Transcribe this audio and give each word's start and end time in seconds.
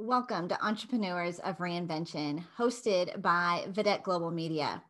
Welcome 0.00 0.46
to 0.50 0.64
Entrepreneurs 0.64 1.40
of 1.40 1.58
Reinvention, 1.58 2.44
hosted 2.56 3.20
by 3.20 3.64
Vedette 3.72 4.04
Global 4.04 4.30
Media. 4.30 4.80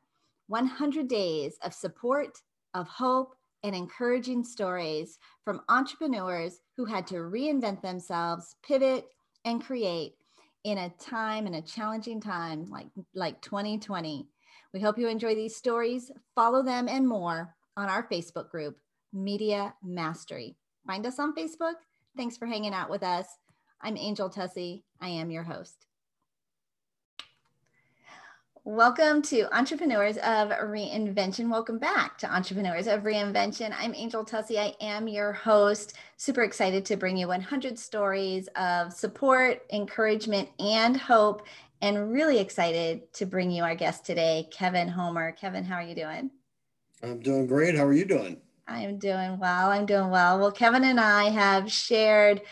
100 0.48 1.08
days 1.08 1.56
of 1.64 1.72
support, 1.72 2.42
of 2.74 2.86
hope, 2.88 3.34
and 3.62 3.74
encouraging 3.74 4.44
stories 4.44 5.18
from 5.46 5.62
entrepreneurs 5.70 6.60
who 6.76 6.84
had 6.84 7.06
to 7.06 7.14
reinvent 7.14 7.80
themselves, 7.80 8.56
pivot, 8.62 9.06
and 9.46 9.64
create 9.64 10.12
in 10.64 10.76
a 10.76 10.90
time, 11.00 11.46
in 11.46 11.54
a 11.54 11.62
challenging 11.62 12.20
time 12.20 12.66
like, 12.68 12.88
like 13.14 13.40
2020. 13.40 14.28
We 14.74 14.80
hope 14.80 14.98
you 14.98 15.08
enjoy 15.08 15.34
these 15.34 15.56
stories. 15.56 16.12
Follow 16.34 16.62
them 16.62 16.86
and 16.86 17.08
more 17.08 17.54
on 17.78 17.88
our 17.88 18.06
Facebook 18.08 18.50
group, 18.50 18.76
Media 19.14 19.72
Mastery. 19.82 20.54
Find 20.86 21.06
us 21.06 21.18
on 21.18 21.34
Facebook. 21.34 21.76
Thanks 22.14 22.36
for 22.36 22.44
hanging 22.44 22.74
out 22.74 22.90
with 22.90 23.02
us. 23.02 23.26
I'm 23.80 23.96
Angel 23.96 24.28
Tussey. 24.28 24.82
I 25.00 25.08
am 25.08 25.30
your 25.30 25.44
host. 25.44 25.86
Welcome 28.64 29.22
to 29.22 29.56
Entrepreneurs 29.56 30.16
of 30.16 30.50
Reinvention. 30.50 31.48
Welcome 31.48 31.78
back 31.78 32.18
to 32.18 32.34
Entrepreneurs 32.34 32.88
of 32.88 33.04
Reinvention. 33.04 33.72
I'm 33.78 33.94
Angel 33.94 34.24
Tussey. 34.24 34.58
I 34.58 34.74
am 34.80 35.06
your 35.06 35.32
host. 35.32 35.94
Super 36.16 36.42
excited 36.42 36.84
to 36.86 36.96
bring 36.96 37.16
you 37.16 37.28
100 37.28 37.78
stories 37.78 38.48
of 38.56 38.92
support, 38.92 39.62
encouragement, 39.72 40.48
and 40.58 40.96
hope. 40.96 41.46
And 41.80 42.12
really 42.12 42.40
excited 42.40 43.12
to 43.14 43.26
bring 43.26 43.52
you 43.52 43.62
our 43.62 43.76
guest 43.76 44.04
today, 44.04 44.48
Kevin 44.50 44.88
Homer. 44.88 45.30
Kevin, 45.30 45.62
how 45.62 45.76
are 45.76 45.82
you 45.82 45.94
doing? 45.94 46.32
I'm 47.00 47.20
doing 47.20 47.46
great. 47.46 47.76
How 47.76 47.86
are 47.86 47.92
you 47.92 48.04
doing? 48.04 48.38
I 48.66 48.80
am 48.80 48.98
doing 48.98 49.38
well. 49.38 49.70
I'm 49.70 49.86
doing 49.86 50.10
well. 50.10 50.40
Well, 50.40 50.52
Kevin 50.52 50.82
and 50.84 50.98
I 50.98 51.30
have 51.30 51.70
shared 51.70 52.42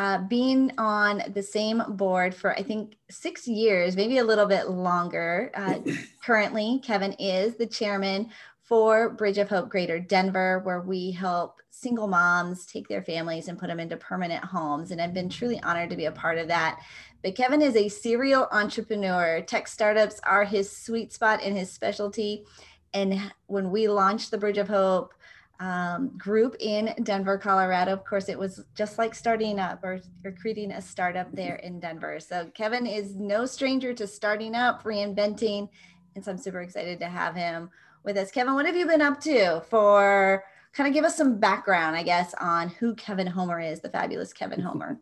uh, 0.00 0.16
being 0.16 0.72
on 0.78 1.22
the 1.34 1.42
same 1.42 1.82
board 1.90 2.34
for 2.34 2.56
I 2.56 2.62
think 2.62 2.96
six 3.10 3.46
years, 3.46 3.96
maybe 3.96 4.16
a 4.16 4.24
little 4.24 4.46
bit 4.46 4.70
longer. 4.70 5.50
Uh, 5.54 5.80
currently, 6.24 6.80
Kevin 6.82 7.12
is 7.18 7.56
the 7.56 7.66
chairman 7.66 8.30
for 8.62 9.10
Bridge 9.10 9.36
of 9.36 9.50
Hope 9.50 9.68
Greater 9.68 10.00
Denver, 10.00 10.60
where 10.60 10.80
we 10.80 11.10
help 11.10 11.60
single 11.68 12.08
moms 12.08 12.64
take 12.64 12.88
their 12.88 13.02
families 13.02 13.48
and 13.48 13.58
put 13.58 13.66
them 13.66 13.78
into 13.78 13.98
permanent 13.98 14.42
homes. 14.42 14.90
And 14.90 15.02
I've 15.02 15.12
been 15.12 15.28
truly 15.28 15.60
honored 15.62 15.90
to 15.90 15.96
be 15.96 16.06
a 16.06 16.12
part 16.12 16.38
of 16.38 16.48
that. 16.48 16.80
But 17.22 17.34
Kevin 17.34 17.60
is 17.60 17.76
a 17.76 17.90
serial 17.90 18.48
entrepreneur. 18.52 19.42
Tech 19.42 19.68
startups 19.68 20.18
are 20.22 20.44
his 20.44 20.74
sweet 20.74 21.12
spot 21.12 21.40
and 21.42 21.54
his 21.54 21.70
specialty. 21.70 22.46
And 22.94 23.20
when 23.48 23.70
we 23.70 23.86
launched 23.86 24.30
the 24.30 24.38
Bridge 24.38 24.56
of 24.56 24.68
Hope, 24.68 25.12
um, 25.60 26.08
group 26.16 26.56
in 26.58 26.94
Denver, 27.02 27.36
Colorado. 27.36 27.92
Of 27.92 28.04
course, 28.04 28.28
it 28.28 28.38
was 28.38 28.64
just 28.74 28.96
like 28.96 29.14
starting 29.14 29.58
up 29.58 29.84
or, 29.84 30.00
or 30.24 30.32
creating 30.32 30.72
a 30.72 30.80
startup 30.80 31.30
there 31.32 31.56
in 31.56 31.78
Denver. 31.78 32.18
So 32.18 32.50
Kevin 32.54 32.86
is 32.86 33.16
no 33.16 33.44
stranger 33.44 33.92
to 33.94 34.06
starting 34.06 34.54
up, 34.54 34.82
reinventing, 34.84 35.68
and 36.16 36.24
so 36.24 36.32
I'm 36.32 36.38
super 36.38 36.62
excited 36.62 36.98
to 37.00 37.06
have 37.06 37.36
him 37.36 37.70
with 38.04 38.16
us. 38.16 38.30
Kevin, 38.30 38.54
what 38.54 38.66
have 38.66 38.74
you 38.74 38.86
been 38.86 39.02
up 39.02 39.20
to 39.20 39.60
for? 39.68 40.42
Kind 40.72 40.88
of 40.88 40.94
give 40.94 41.04
us 41.04 41.16
some 41.16 41.38
background, 41.38 41.96
I 41.96 42.04
guess, 42.04 42.32
on 42.34 42.68
who 42.68 42.94
Kevin 42.94 43.26
Homer 43.26 43.60
is, 43.60 43.80
the 43.80 43.90
fabulous 43.90 44.32
Kevin 44.32 44.60
Homer. 44.62 44.98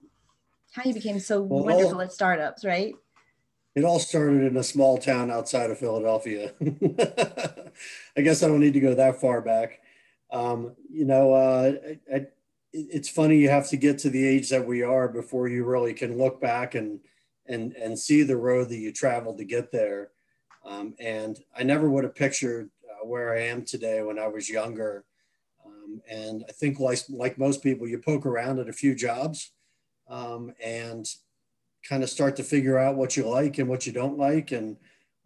How 0.72 0.82
you 0.84 0.92
became 0.94 1.20
so 1.20 1.40
well, 1.40 1.64
wonderful 1.64 2.00
at 2.00 2.12
startups, 2.12 2.64
right? 2.64 2.94
It 3.74 3.84
all 3.84 4.00
started 4.00 4.42
in 4.42 4.56
a 4.56 4.64
small 4.64 4.98
town 4.98 5.30
outside 5.30 5.70
of 5.70 5.78
Philadelphia. 5.78 6.52
I 8.16 8.22
guess 8.22 8.42
I 8.42 8.48
don't 8.48 8.60
need 8.60 8.72
to 8.72 8.80
go 8.80 8.94
that 8.94 9.20
far 9.20 9.40
back 9.40 9.80
um, 10.30 10.74
you 10.90 11.04
know, 11.04 11.32
uh, 11.32 11.72
I, 12.12 12.16
I, 12.16 12.26
it's 12.72 13.08
funny 13.08 13.38
you 13.38 13.48
have 13.48 13.68
to 13.68 13.76
get 13.76 13.98
to 13.98 14.10
the 14.10 14.26
age 14.26 14.50
that 14.50 14.66
we 14.66 14.82
are 14.82 15.08
before 15.08 15.48
you 15.48 15.64
really 15.64 15.94
can 15.94 16.18
look 16.18 16.40
back 16.40 16.74
and 16.74 17.00
and 17.46 17.72
and 17.74 17.98
see 17.98 18.22
the 18.22 18.36
road 18.36 18.68
that 18.68 18.76
you 18.76 18.92
traveled 18.92 19.38
to 19.38 19.44
get 19.44 19.72
there. 19.72 20.10
Um, 20.64 20.94
and 20.98 21.38
I 21.56 21.62
never 21.62 21.88
would 21.88 22.04
have 22.04 22.14
pictured 22.14 22.70
uh, 22.84 23.06
where 23.06 23.34
I 23.34 23.40
am 23.44 23.64
today 23.64 24.02
when 24.02 24.18
I 24.18 24.28
was 24.28 24.50
younger. 24.50 25.04
Um, 25.64 26.02
and 26.10 26.44
I 26.48 26.52
think 26.52 26.78
like 26.78 27.00
like 27.08 27.38
most 27.38 27.62
people, 27.62 27.88
you 27.88 27.98
poke 27.98 28.26
around 28.26 28.58
at 28.58 28.68
a 28.68 28.72
few 28.72 28.94
jobs 28.94 29.52
um, 30.08 30.52
and 30.62 31.06
kind 31.88 32.02
of 32.02 32.10
start 32.10 32.36
to 32.36 32.42
figure 32.42 32.78
out 32.78 32.96
what 32.96 33.16
you 33.16 33.26
like 33.26 33.58
and 33.58 33.68
what 33.68 33.86
you 33.86 33.92
don't 33.92 34.18
like 34.18 34.52
and 34.52 34.76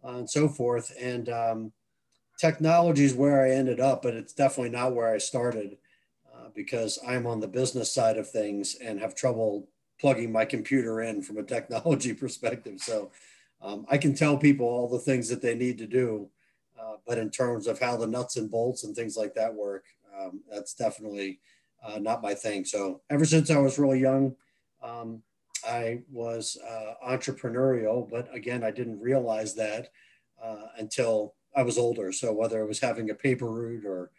uh, 0.03 0.17
and 0.17 0.29
so 0.29 0.47
forth. 0.47 0.93
And 0.99 1.27
um, 1.27 1.73
technology 2.37 3.05
is 3.05 3.13
where 3.13 3.45
I 3.45 3.51
ended 3.51 3.79
up, 3.79 4.01
but 4.01 4.13
it's 4.13 4.33
definitely 4.33 4.71
not 4.71 4.93
where 4.93 5.13
I 5.13 5.17
started 5.17 5.77
uh, 6.33 6.49
because 6.55 6.99
I'm 7.07 7.27
on 7.27 7.39
the 7.39 7.47
business 7.47 7.91
side 7.91 8.17
of 8.17 8.29
things 8.29 8.75
and 8.83 8.99
have 8.99 9.15
trouble 9.15 9.67
plugging 9.99 10.31
my 10.31 10.45
computer 10.45 11.01
in 11.01 11.21
from 11.21 11.37
a 11.37 11.43
technology 11.43 12.13
perspective. 12.13 12.79
So 12.79 13.11
um, 13.61 13.85
I 13.89 13.97
can 13.97 14.13
tell 14.13 14.37
people 14.37 14.67
all 14.67 14.89
the 14.89 14.99
things 14.99 15.29
that 15.29 15.41
they 15.41 15.55
need 15.55 15.77
to 15.77 15.87
do, 15.87 16.29
uh, 16.79 16.95
but 17.07 17.17
in 17.17 17.29
terms 17.29 17.67
of 17.67 17.79
how 17.79 17.95
the 17.95 18.07
nuts 18.07 18.35
and 18.35 18.51
bolts 18.51 18.83
and 18.83 18.95
things 18.95 19.15
like 19.15 19.33
that 19.35 19.53
work, 19.53 19.85
um, 20.19 20.41
that's 20.51 20.73
definitely 20.73 21.39
uh, 21.83 21.99
not 21.99 22.21
my 22.21 22.33
thing. 22.33 22.65
So 22.65 23.01
ever 23.09 23.25
since 23.25 23.49
I 23.49 23.57
was 23.57 23.79
really 23.79 23.99
young, 23.99 24.35
um, 24.81 25.21
I 25.65 26.01
was 26.11 26.57
uh, 26.67 26.95
entrepreneurial, 27.07 28.09
but 28.09 28.33
again, 28.35 28.63
I 28.63 28.71
didn't 28.71 28.99
realize 28.99 29.53
that 29.55 29.89
uh, 30.41 30.67
until 30.77 31.35
I 31.55 31.63
was 31.63 31.77
older. 31.77 32.11
So 32.11 32.33
whether 32.33 32.61
it 32.61 32.67
was 32.67 32.79
having 32.79 33.09
a 33.09 33.15
paper 33.15 33.47
route 33.47 33.85
or 33.85 34.11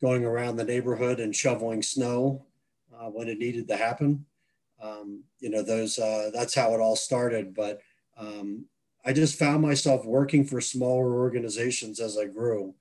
going 0.00 0.24
around 0.24 0.56
the 0.56 0.64
neighborhood 0.64 1.20
and 1.20 1.34
shoveling 1.34 1.82
snow 1.82 2.44
uh, 2.92 3.06
when 3.06 3.28
it 3.28 3.38
needed 3.38 3.68
to 3.68 3.76
happen, 3.76 4.26
um, 4.82 5.22
you 5.38 5.48
know, 5.48 5.62
those 5.62 5.98
uh, 5.98 6.30
that's 6.34 6.54
how 6.54 6.74
it 6.74 6.80
all 6.80 6.96
started. 6.96 7.54
But 7.54 7.80
um, 8.18 8.66
I 9.04 9.12
just 9.12 9.38
found 9.38 9.62
myself 9.62 10.04
working 10.04 10.44
for 10.44 10.60
smaller 10.60 11.14
organizations 11.14 12.00
as 12.00 12.18
I 12.18 12.26
grew, 12.26 12.74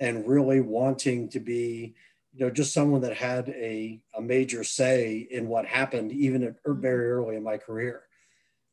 and 0.00 0.26
really 0.26 0.60
wanting 0.60 1.28
to 1.30 1.40
be, 1.40 1.94
you 2.32 2.40
know, 2.40 2.50
just 2.50 2.74
someone 2.74 3.00
that 3.02 3.16
had 3.16 3.48
a, 3.50 4.00
a 4.16 4.20
major 4.20 4.64
say 4.64 5.26
in 5.30 5.48
what 5.48 5.66
happened, 5.66 6.12
even 6.12 6.42
at, 6.42 6.56
er, 6.66 6.74
very 6.74 7.10
early 7.10 7.36
in 7.36 7.42
my 7.42 7.56
career. 7.56 8.02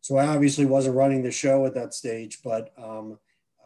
So 0.02 0.18
I 0.18 0.28
obviously 0.28 0.66
wasn't 0.66 0.96
running 0.96 1.24
the 1.24 1.32
show 1.32 1.66
at 1.66 1.74
that 1.76 1.94
stage, 1.94 2.40
but 2.44 2.72
um, 2.78 3.18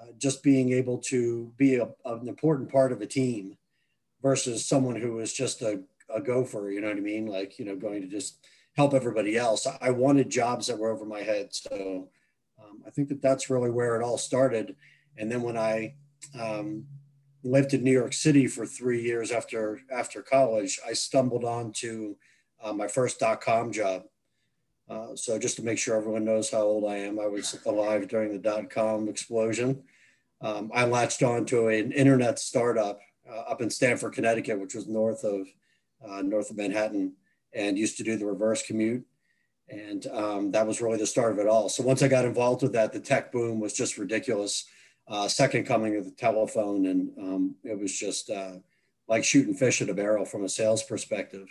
uh, 0.01 0.11
just 0.17 0.41
being 0.41 0.73
able 0.73 0.97
to 0.97 1.53
be 1.57 1.75
a, 1.75 1.87
an 2.05 2.27
important 2.27 2.71
part 2.71 2.91
of 2.91 3.01
a 3.01 3.05
team 3.05 3.57
versus 4.21 4.65
someone 4.65 4.95
who 4.95 5.19
is 5.19 5.33
just 5.33 5.61
a, 5.61 5.81
a 6.13 6.19
gopher, 6.19 6.71
you 6.71 6.81
know 6.81 6.87
what 6.87 6.97
I 6.97 7.01
mean? 7.01 7.27
Like, 7.27 7.59
you 7.59 7.65
know, 7.65 7.75
going 7.75 8.01
to 8.01 8.07
just 8.07 8.37
help 8.75 8.93
everybody 8.93 9.37
else. 9.37 9.67
I 9.81 9.91
wanted 9.91 10.29
jobs 10.29 10.67
that 10.67 10.77
were 10.77 10.91
over 10.91 11.05
my 11.05 11.21
head. 11.21 11.53
So 11.53 12.09
um, 12.61 12.83
I 12.87 12.89
think 12.89 13.09
that 13.09 13.21
that's 13.21 13.49
really 13.49 13.69
where 13.69 13.95
it 13.95 14.03
all 14.03 14.17
started. 14.17 14.75
And 15.17 15.31
then 15.31 15.41
when 15.41 15.57
I 15.57 15.95
um, 16.39 16.85
lived 17.43 17.73
in 17.73 17.83
New 17.83 17.91
York 17.91 18.13
City 18.13 18.47
for 18.47 18.65
three 18.65 19.01
years 19.01 19.31
after 19.31 19.81
after 19.91 20.21
college, 20.21 20.79
I 20.87 20.93
stumbled 20.93 21.43
onto 21.43 22.15
uh, 22.63 22.73
my 22.73 22.87
first 22.87 23.19
dot 23.19 23.41
com 23.41 23.71
job. 23.71 24.03
Uh, 24.89 25.15
so 25.15 25.39
just 25.39 25.55
to 25.55 25.63
make 25.63 25.79
sure 25.79 25.97
everyone 25.97 26.25
knows 26.25 26.51
how 26.51 26.61
old 26.61 26.85
I 26.89 26.97
am, 26.97 27.19
I 27.19 27.27
was 27.27 27.57
alive 27.65 28.07
during 28.07 28.31
the 28.31 28.37
dot 28.39 28.69
com 28.69 29.09
explosion 29.09 29.83
um, 30.41 30.71
I 30.73 30.85
latched 30.85 31.23
on 31.23 31.45
to 31.47 31.67
an 31.67 31.91
internet 31.91 32.39
startup 32.39 32.99
uh, 33.29 33.41
up 33.41 33.61
in 33.61 33.69
Stamford, 33.69 34.13
Connecticut, 34.13 34.59
which 34.59 34.75
was 34.75 34.87
north 34.87 35.23
of 35.23 35.47
uh, 36.07 36.21
north 36.21 36.49
of 36.49 36.57
Manhattan, 36.57 37.13
and 37.53 37.77
used 37.77 37.97
to 37.97 38.03
do 38.03 38.17
the 38.17 38.25
reverse 38.25 38.63
commute. 38.63 39.05
And 39.69 40.05
um, 40.07 40.51
that 40.51 40.65
was 40.65 40.81
really 40.81 40.97
the 40.97 41.05
start 41.05 41.31
of 41.31 41.39
it 41.39 41.47
all. 41.47 41.69
So 41.69 41.83
once 41.83 42.01
I 42.01 42.07
got 42.07 42.25
involved 42.25 42.63
with 42.63 42.73
that, 42.73 42.91
the 42.91 42.99
tech 42.99 43.31
boom 43.31 43.59
was 43.59 43.73
just 43.73 43.97
ridiculous. 43.97 44.65
Uh, 45.07 45.27
second 45.27 45.65
coming 45.65 45.95
of 45.95 46.05
the 46.05 46.11
telephone, 46.11 46.85
and 46.87 47.11
um, 47.17 47.55
it 47.63 47.79
was 47.79 47.97
just 47.97 48.29
uh, 48.29 48.53
like 49.07 49.23
shooting 49.23 49.53
fish 49.53 49.81
at 49.81 49.89
a 49.89 49.93
barrel 49.93 50.25
from 50.25 50.43
a 50.43 50.49
sales 50.49 50.83
perspective. 50.83 51.47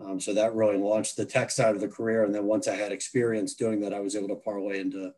Um, 0.00 0.20
so 0.20 0.34
that 0.34 0.54
really 0.54 0.76
launched 0.76 1.16
the 1.16 1.24
tech 1.24 1.50
side 1.50 1.74
of 1.74 1.80
the 1.80 1.88
career. 1.88 2.24
And 2.24 2.34
then 2.34 2.44
once 2.44 2.68
I 2.68 2.74
had 2.74 2.92
experience 2.92 3.54
doing 3.54 3.80
that, 3.80 3.94
I 3.94 4.00
was 4.00 4.14
able 4.14 4.28
to 4.28 4.36
parlay 4.36 4.80
into 4.80 5.12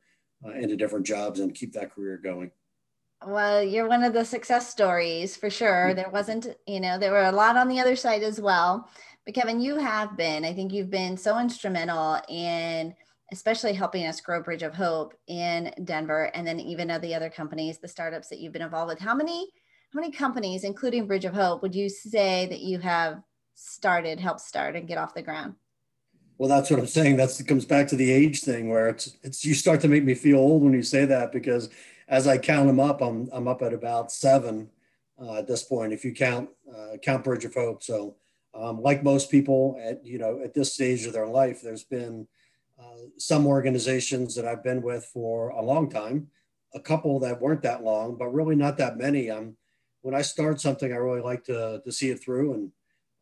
uh, 0.45 0.51
into 0.51 0.77
different 0.77 1.07
jobs 1.07 1.41
and 1.41 1.55
keep 1.55 1.73
that 1.73 1.93
career 1.93 2.17
going. 2.17 2.51
Well, 3.27 3.63
you're 3.63 3.89
one 3.89 4.05
of 4.05 4.13
the 4.13 4.25
success 4.25 4.69
stories 4.71 5.37
for 5.37 5.51
sure. 5.51 5.91
Mm. 5.91 5.97
There 5.97 6.11
wasn't, 6.11 6.47
you 6.67 6.81
know, 6.81 6.99
there 6.99 7.13
were 7.13 7.25
a 7.25 7.33
lot 7.33 7.57
on 7.57 7.69
the 7.69 7.81
other 7.81 7.97
side 7.97 8.23
as 8.23 8.41
well. 8.41 8.89
But 9.25 9.35
Kevin, 9.35 9.61
you 9.61 9.77
have 9.77 10.17
been, 10.17 10.45
I 10.45 10.55
think 10.55 10.73
you've 10.73 10.91
been 10.91 11.17
so 11.17 11.39
instrumental 11.39 12.19
in 12.29 12.95
especially 13.31 13.75
helping 13.75 14.07
us 14.07 14.21
grow 14.21 14.43
Bridge 14.43 14.63
of 14.63 14.75
Hope 14.75 15.15
in 15.27 15.73
Denver 15.85 16.31
and 16.35 16.47
then 16.47 16.59
even 16.61 16.91
of 16.91 17.03
the 17.03 17.15
other 17.15 17.29
companies, 17.29 17.79
the 17.79 17.89
startups 17.89 18.29
that 18.29 18.39
you've 18.39 18.53
been 18.53 18.63
involved 18.63 18.89
with. 18.89 19.01
How 19.01 19.15
many 19.15 19.51
how 19.93 20.01
many 20.01 20.13
companies, 20.13 20.65
including 20.65 21.07
Bridge 21.07 21.25
of 21.25 21.33
Hope, 21.33 21.63
would 21.63 21.75
you 21.75 21.89
say 21.89 22.47
that 22.47 22.61
you 22.61 22.79
have 22.79 23.23
started, 23.55 24.21
helped 24.21 24.41
start 24.41 24.77
and 24.77 24.87
get 24.87 24.99
off 24.99 25.15
the 25.15 25.23
ground? 25.23 25.55
Well, 26.37 26.49
that's 26.49 26.71
what 26.71 26.79
I'm 26.79 26.87
saying. 26.87 27.17
That's 27.17 27.41
it 27.41 27.49
comes 27.49 27.65
back 27.65 27.89
to 27.89 27.97
the 27.97 28.11
age 28.11 28.43
thing 28.43 28.69
where 28.69 28.89
it's 28.89 29.17
it's 29.23 29.45
you 29.45 29.55
start 29.55 29.81
to 29.83 29.89
make 29.89 30.05
me 30.05 30.15
feel 30.15 30.39
old 30.39 30.63
when 30.63 30.73
you 30.73 30.83
say 30.83 31.05
that 31.05 31.33
because 31.33 31.69
as 32.09 32.27
I 32.27 32.39
count 32.39 32.67
them 32.67 32.81
up, 32.81 33.01
I'm, 33.01 33.29
I'm 33.33 33.47
up 33.47 33.63
at 33.63 33.75
about 33.75 34.11
seven 34.11 34.71
uh, 35.21 35.35
at 35.35 35.47
this 35.47 35.63
point, 35.63 35.93
if 35.93 36.05
you 36.05 36.13
count, 36.13 36.49
uh, 36.75 36.97
count 37.03 37.25
Bridge 37.25 37.45
of 37.45 37.55
Hope. 37.55 37.83
So 37.83 38.17
um, 38.55 38.81
like 38.81 39.03
most 39.03 39.31
people 39.31 39.79
at, 39.83 40.05
you 40.05 40.19
know, 40.19 40.41
at 40.43 40.55
this 40.55 40.75
stage 40.75 41.05
of 41.07 41.13
their 41.13 41.27
life, 41.27 41.61
there's 41.61 41.85
been 41.85 42.27
uh, 42.81 43.09
some 43.19 43.47
organizations 43.47 44.35
that 44.35 44.47
I've 44.47 44.63
been 44.63 44.83
with 44.83 45.05
for 45.13 45.51
a 45.51 45.63
long 45.63 45.91
time, 45.91 46.29
a 46.75 46.81
couple 46.81 47.19
that 47.21 47.41
weren't 47.41 47.63
that 47.63 47.83
long, 47.83 48.17
but 48.17 48.33
really 48.33 48.57
not 48.57 48.79
that 48.79 48.97
many. 48.97 49.31
Um, 49.31 49.57
when 50.03 50.15
I 50.15 50.23
start 50.23 50.61
something, 50.61 50.93
I 50.93 50.97
really 50.97 51.21
like 51.21 51.45
to, 51.45 51.83
to 51.85 51.93
see 51.93 52.11
it 52.11 52.23
through 52.23 52.55
and 52.55 52.73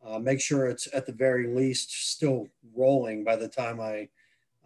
uh, 0.05 0.19
make 0.19 0.39
sure 0.39 0.67
it's 0.67 0.87
at 0.93 1.05
the 1.05 1.11
very 1.11 1.47
least 1.47 2.11
still 2.11 2.47
rolling 2.75 3.23
by 3.23 3.35
the 3.35 3.47
time 3.47 3.81
I 3.81 4.07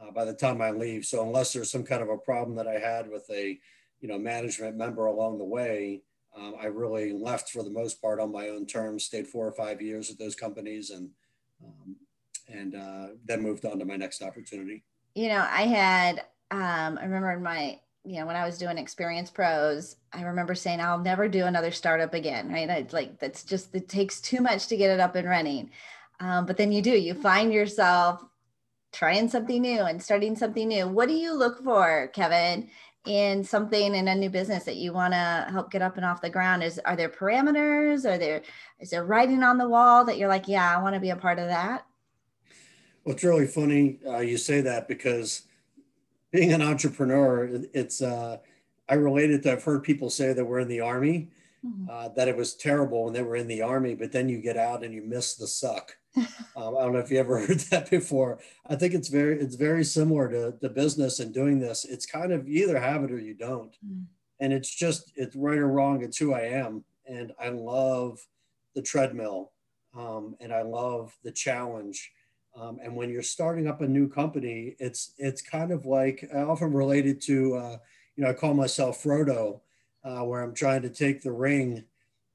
uh, 0.02 0.12
by 0.12 0.26
the 0.26 0.34
time 0.34 0.62
I 0.62 0.72
leave. 0.72 1.06
So 1.06 1.24
unless 1.24 1.54
there's 1.54 1.72
some 1.72 1.84
kind 1.84 2.02
of 2.02 2.10
a 2.10 2.18
problem 2.18 2.56
that 2.58 2.68
I 2.68 2.80
had 2.80 3.10
with 3.10 3.30
a 3.30 3.60
you 4.02 4.08
know 4.08 4.18
management 4.18 4.76
member 4.76 5.06
along 5.06 5.38
the 5.38 5.46
way, 5.46 6.02
um, 6.36 6.56
I 6.60 6.66
really 6.66 7.14
left 7.14 7.50
for 7.50 7.64
the 7.64 7.70
most 7.70 8.02
part 8.02 8.20
on 8.20 8.32
my 8.32 8.50
own 8.50 8.66
terms. 8.66 9.06
Stayed 9.06 9.28
four 9.28 9.48
or 9.48 9.52
five 9.52 9.82
years 9.82 10.10
at 10.10 10.18
those 10.18 10.36
companies 10.36 10.90
and 10.90 11.10
um, 11.64 11.96
and 12.48 12.76
uh, 12.76 13.08
then 13.26 13.42
moved 13.42 13.66
on 13.66 13.80
to 13.80 13.86
my 13.86 13.96
next 13.96 14.22
opportunity. 14.22 14.84
You 15.16 15.30
know, 15.30 15.46
I 15.50 15.64
had 15.64 16.20
um, 16.50 16.98
I 16.98 17.04
remember 17.04 17.32
in 17.32 17.44
my 17.44 17.80
you 18.04 18.20
know 18.20 18.26
when 18.26 18.36
I 18.36 18.46
was 18.46 18.58
doing 18.58 18.78
experience 18.78 19.30
pros, 19.30 19.98
I 20.14 20.24
remember 20.24 20.56
saying 20.56 20.82
I'll 20.82 21.00
never 21.00 21.28
do 21.28 21.46
another 21.46 21.72
startup 21.72 22.14
again. 22.14 22.52
Right, 22.52 22.70
I, 22.70 22.88
like 22.92 23.20
that's 23.20 23.44
just 23.44 23.76
it 23.76 23.88
takes 23.88 24.20
too 24.20 24.42
much 24.42 24.68
to 24.68 24.78
get 24.78 24.90
it 24.90 25.00
up 25.00 25.16
and 25.16 25.28
running. 25.28 25.70
Um, 26.20 26.46
but 26.46 26.58
then 26.58 26.72
you 26.72 26.82
do 26.82 26.92
you 26.92 27.14
find 27.14 27.52
yourself 27.54 28.24
trying 28.92 29.30
something 29.30 29.62
new 29.62 29.82
and 29.82 30.02
starting 30.02 30.36
something 30.36 30.68
new. 30.68 30.88
What 30.88 31.08
do 31.08 31.16
you 31.16 31.34
look 31.34 31.64
for, 31.64 32.10
Kevin, 32.14 32.70
in 33.06 33.44
something 33.44 33.96
in 33.96 34.08
a 34.08 34.16
new 34.16 34.30
business 34.30 34.64
that 34.66 34.76
you 34.76 34.94
want 34.94 35.14
to 35.14 35.48
help 35.50 35.72
get 35.72 35.82
up 35.82 35.98
and 35.98 36.06
off 36.06 36.22
the 36.22 36.30
ground? 36.30 36.64
Is 36.64 36.80
are 36.86 36.96
there 36.96 37.10
parameters? 37.10 38.06
Are 38.06 38.18
there 38.18 38.42
is 38.80 38.90
there 38.90 39.04
writing 39.04 39.44
on 39.44 39.58
the 39.58 39.68
wall 39.68 40.06
that 40.06 40.18
you're 40.18 40.30
like, 40.30 40.48
yeah, 40.48 40.76
I 40.76 40.82
want 40.82 40.96
to 40.96 41.02
be 41.02 41.10
a 41.10 41.16
part 41.16 41.40
of 41.40 41.48
that? 41.48 41.86
Well, 43.04 43.16
it's 43.16 43.24
really 43.24 43.48
funny 43.48 44.00
uh, 44.08 44.20
you 44.20 44.38
say 44.38 44.62
that 44.62 44.88
because 44.88 45.44
being 46.32 46.54
an 46.54 46.62
entrepreneur, 46.62 47.50
it's 47.74 48.02
uh, 48.02 48.38
I 48.88 48.94
related 48.96 49.44
to 49.44 49.54
I've 49.54 49.64
heard 49.64 49.84
people 49.84 50.10
say 50.10 50.34
that 50.34 50.46
we're 50.46 50.60
in 50.60 50.68
the 50.68 50.82
army, 50.82 51.30
mm-hmm. 51.66 51.90
uh, 51.90 52.10
that 52.10 52.28
it 52.28 52.38
was 52.38 52.56
terrible 52.56 53.06
when 53.06 53.14
they 53.14 53.24
were 53.24 53.36
in 53.36 53.48
the 53.48 53.62
army, 53.62 53.96
but 53.96 54.12
then 54.12 54.30
you 54.30 54.42
get 54.42 54.58
out 54.58 54.84
and 54.84 54.94
you 54.94 55.02
miss 55.02 55.36
the 55.36 55.48
suck. 55.48 55.98
Um, 56.18 56.26
I 56.56 56.82
don't 56.82 56.94
know 56.94 57.00
if 57.00 57.12
you 57.12 57.20
ever 57.20 57.40
heard 57.46 57.60
that 57.72 57.90
before. 57.90 58.40
I 58.68 58.76
think 58.76 58.94
it's 58.94 59.08
very 59.08 59.40
it's 59.40 59.56
very 59.56 59.84
similar 59.84 60.30
to 60.30 60.58
the 60.62 60.70
business 60.70 61.20
and 61.20 61.34
doing 61.34 61.60
this. 61.60 61.86
It's 61.86 62.06
kind 62.06 62.32
of 62.32 62.48
you 62.48 62.64
either 62.64 62.80
have 62.80 63.04
it 63.04 63.12
or 63.12 63.20
you 63.20 63.34
don't, 63.34 63.76
mm. 63.86 64.06
and 64.40 64.54
it's 64.54 64.74
just 64.74 65.12
it's 65.16 65.36
right 65.36 65.58
or 65.58 65.68
wrong. 65.68 66.04
It's 66.04 66.18
who 66.18 66.34
I 66.34 66.42
am, 66.42 66.84
and 67.06 67.32
I 67.40 67.50
love 67.50 68.20
the 68.76 68.82
treadmill, 68.82 69.52
um, 69.98 70.36
and 70.40 70.54
I 70.54 70.64
love 70.64 71.16
the 71.24 71.32
challenge. 71.32 72.12
Um, 72.54 72.80
and 72.84 72.96
when 72.96 73.10
you're 73.10 73.24
starting 73.24 73.68
up 73.68 73.82
a 73.82 73.88
new 73.88 74.10
company, 74.10 74.76
it's 74.80 75.14
it's 75.18 75.42
kind 75.42 75.72
of 75.72 75.86
like 75.86 76.30
I 76.36 76.40
often 76.40 76.74
related 76.74 77.22
to 77.24 77.56
uh, 77.56 77.78
you 78.16 78.24
know 78.24 78.30
I 78.30 78.34
call 78.34 78.54
myself 78.54 79.02
Frodo, 79.02 79.62
uh, 80.04 80.22
where 80.22 80.42
I'm 80.42 80.54
trying 80.54 80.82
to 80.82 80.90
take 80.90 81.22
the 81.22 81.32
ring 81.32 81.86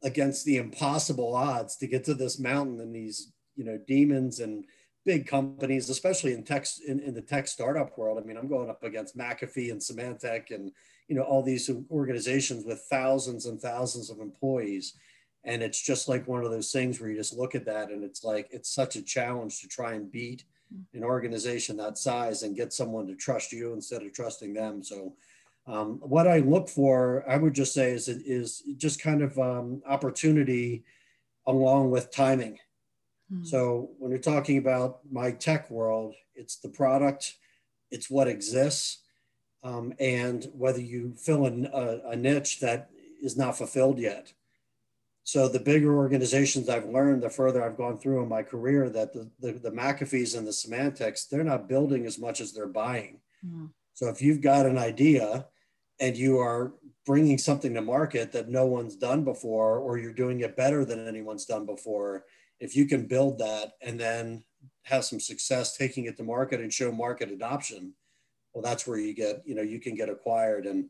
against 0.02 0.44
the 0.44 0.56
impossible 0.56 1.34
odds 1.34 1.76
to 1.76 1.86
get 1.86 2.04
to 2.04 2.14
this 2.14 2.38
mountain 2.38 2.80
and 2.80 2.94
these 2.94 3.32
you 3.56 3.64
know 3.64 3.78
demons 3.86 4.40
and 4.40 4.64
big 5.04 5.26
companies, 5.26 5.88
especially 5.88 6.34
in 6.34 6.42
tech 6.42 6.66
in, 6.86 7.00
in 7.00 7.14
the 7.14 7.22
tech 7.22 7.48
startup 7.48 7.96
world. 7.96 8.18
I 8.18 8.26
mean, 8.26 8.36
I'm 8.36 8.48
going 8.48 8.68
up 8.68 8.82
against 8.82 9.16
McAfee 9.16 9.70
and 9.70 9.80
Symantec 9.80 10.50
and 10.50 10.72
you 11.08 11.16
know 11.16 11.22
all 11.22 11.42
these 11.42 11.70
organizations 11.90 12.64
with 12.64 12.86
thousands 12.90 13.46
and 13.46 13.60
thousands 13.60 14.10
of 14.10 14.20
employees. 14.20 14.94
And 15.44 15.62
it's 15.62 15.80
just 15.80 16.08
like 16.08 16.26
one 16.26 16.44
of 16.44 16.50
those 16.50 16.72
things 16.72 17.00
where 17.00 17.08
you 17.08 17.16
just 17.16 17.36
look 17.36 17.54
at 17.54 17.64
that 17.66 17.90
and 17.90 18.02
it's 18.02 18.24
like 18.24 18.48
it's 18.50 18.74
such 18.74 18.96
a 18.96 19.02
challenge 19.02 19.60
to 19.60 19.68
try 19.68 19.92
and 19.92 20.10
beat 20.10 20.42
an 20.92 21.04
organization 21.04 21.76
that 21.76 21.98
size 21.98 22.42
and 22.42 22.56
get 22.56 22.72
someone 22.72 23.06
to 23.06 23.14
trust 23.14 23.52
you 23.52 23.72
instead 23.72 24.02
of 24.02 24.12
trusting 24.12 24.52
them. 24.52 24.82
So 24.82 25.14
um, 25.68 26.00
what 26.00 26.26
I 26.26 26.38
look 26.38 26.68
for, 26.68 27.24
I 27.28 27.36
would 27.36 27.54
just 27.54 27.74
say, 27.74 27.92
is 27.92 28.08
is 28.08 28.62
just 28.76 29.00
kind 29.00 29.22
of 29.22 29.38
um, 29.38 29.82
opportunity 29.86 30.84
along 31.46 31.90
with 31.90 32.12
timing. 32.12 32.58
Hmm. 33.30 33.44
So 33.44 33.90
when 33.98 34.10
you're 34.10 34.20
talking 34.20 34.58
about 34.58 35.00
my 35.10 35.30
tech 35.32 35.70
world, 35.70 36.14
it's 36.34 36.56
the 36.56 36.68
product, 36.68 37.36
it's 37.90 38.10
what 38.10 38.28
exists, 38.28 39.02
um, 39.62 39.92
and 39.98 40.46
whether 40.52 40.80
you 40.80 41.14
fill 41.16 41.46
in 41.46 41.66
a, 41.72 42.10
a, 42.10 42.16
niche 42.16 42.60
that 42.60 42.90
is 43.22 43.36
not 43.36 43.56
fulfilled 43.56 43.98
yet. 43.98 44.32
So 45.24 45.48
the 45.48 45.58
bigger 45.58 45.96
organizations 45.96 46.68
I've 46.68 46.88
learned, 46.88 47.22
the 47.22 47.30
further 47.30 47.64
I've 47.64 47.76
gone 47.76 47.98
through 47.98 48.22
in 48.22 48.28
my 48.28 48.44
career, 48.44 48.88
that 48.90 49.12
the, 49.12 49.28
the, 49.40 49.52
the 49.52 49.72
McAfee's 49.72 50.34
and 50.34 50.46
the 50.46 50.52
Symantecs, 50.52 51.28
they're 51.28 51.42
not 51.42 51.68
building 51.68 52.06
as 52.06 52.18
much 52.18 52.40
as 52.40 52.52
they're 52.52 52.68
buying. 52.68 53.20
Hmm. 53.44 53.66
So 53.94 54.08
if 54.08 54.22
you've 54.22 54.40
got 54.40 54.66
an 54.66 54.78
idea 54.78 55.46
and 55.98 56.16
you 56.16 56.38
are 56.38 56.74
bringing 57.06 57.38
something 57.38 57.74
to 57.74 57.80
market 57.80 58.30
that 58.32 58.48
no 58.48 58.66
one's 58.66 58.94
done 58.94 59.24
before, 59.24 59.78
or 59.78 59.98
you're 59.98 60.12
doing 60.12 60.40
it 60.40 60.56
better 60.56 60.84
than 60.84 61.08
anyone's 61.08 61.46
done 61.46 61.66
before, 61.66 62.24
if 62.60 62.76
you 62.76 62.86
can 62.86 63.06
build 63.06 63.38
that 63.38 63.72
and 63.82 63.98
then 63.98 64.44
have 64.82 65.04
some 65.04 65.20
success 65.20 65.76
taking 65.76 66.06
it 66.06 66.16
to 66.16 66.22
market 66.22 66.60
and 66.60 66.72
show 66.72 66.92
market 66.92 67.30
adoption, 67.30 67.92
well, 68.52 68.62
that's 68.62 68.86
where 68.86 68.98
you 68.98 69.14
get, 69.14 69.42
you 69.44 69.54
know, 69.54 69.62
you 69.62 69.78
can 69.78 69.94
get 69.94 70.08
acquired. 70.08 70.66
And 70.66 70.88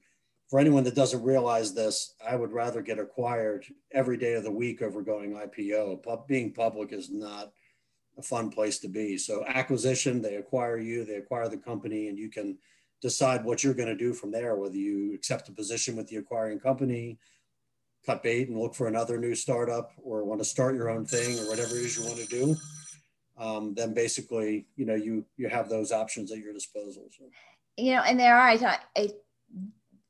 for 0.48 0.60
anyone 0.60 0.84
that 0.84 0.94
doesn't 0.94 1.22
realize 1.22 1.74
this, 1.74 2.14
I 2.24 2.36
would 2.36 2.52
rather 2.52 2.80
get 2.82 2.98
acquired 2.98 3.66
every 3.92 4.16
day 4.16 4.34
of 4.34 4.44
the 4.44 4.50
week 4.50 4.82
over 4.82 5.02
going 5.02 5.32
IPO. 5.32 6.02
But 6.04 6.28
being 6.28 6.52
public 6.52 6.92
is 6.92 7.10
not 7.10 7.52
a 8.18 8.22
fun 8.22 8.50
place 8.50 8.78
to 8.78 8.88
be. 8.88 9.18
So 9.18 9.44
acquisition, 9.46 10.22
they 10.22 10.36
acquire 10.36 10.78
you, 10.78 11.04
they 11.04 11.16
acquire 11.16 11.48
the 11.48 11.56
company, 11.56 12.08
and 12.08 12.18
you 12.18 12.30
can 12.30 12.56
decide 13.02 13.44
what 13.44 13.62
you're 13.62 13.74
going 13.74 13.88
to 13.88 13.96
do 13.96 14.12
from 14.12 14.30
there, 14.30 14.56
whether 14.56 14.76
you 14.76 15.14
accept 15.14 15.48
a 15.48 15.52
position 15.52 15.96
with 15.96 16.08
the 16.08 16.16
acquiring 16.16 16.58
company, 16.58 17.18
cut 18.06 18.22
bait 18.22 18.48
and 18.48 18.58
look 18.58 18.74
for 18.74 18.86
another 18.86 19.18
new 19.18 19.34
startup 19.34 19.92
or 20.02 20.24
want 20.24 20.40
to 20.40 20.44
start 20.44 20.76
your 20.76 20.88
own 20.88 21.04
thing 21.04 21.38
or 21.40 21.48
whatever 21.48 21.74
it 21.74 21.82
is 21.82 21.98
you 21.98 22.04
want 22.04 22.18
to 22.18 22.26
do, 22.26 22.56
um, 23.36 23.74
then 23.74 23.92
basically, 23.92 24.66
you 24.76 24.86
know, 24.86 24.94
you 24.94 25.24
you 25.36 25.48
have 25.48 25.68
those 25.68 25.92
options 25.92 26.32
at 26.32 26.38
your 26.38 26.52
disposal. 26.52 27.08
So. 27.18 27.24
You 27.76 27.94
know, 27.94 28.02
and 28.02 28.18
there 28.18 28.36
are 28.36 28.48
I, 28.48 28.78
I, 28.96 29.10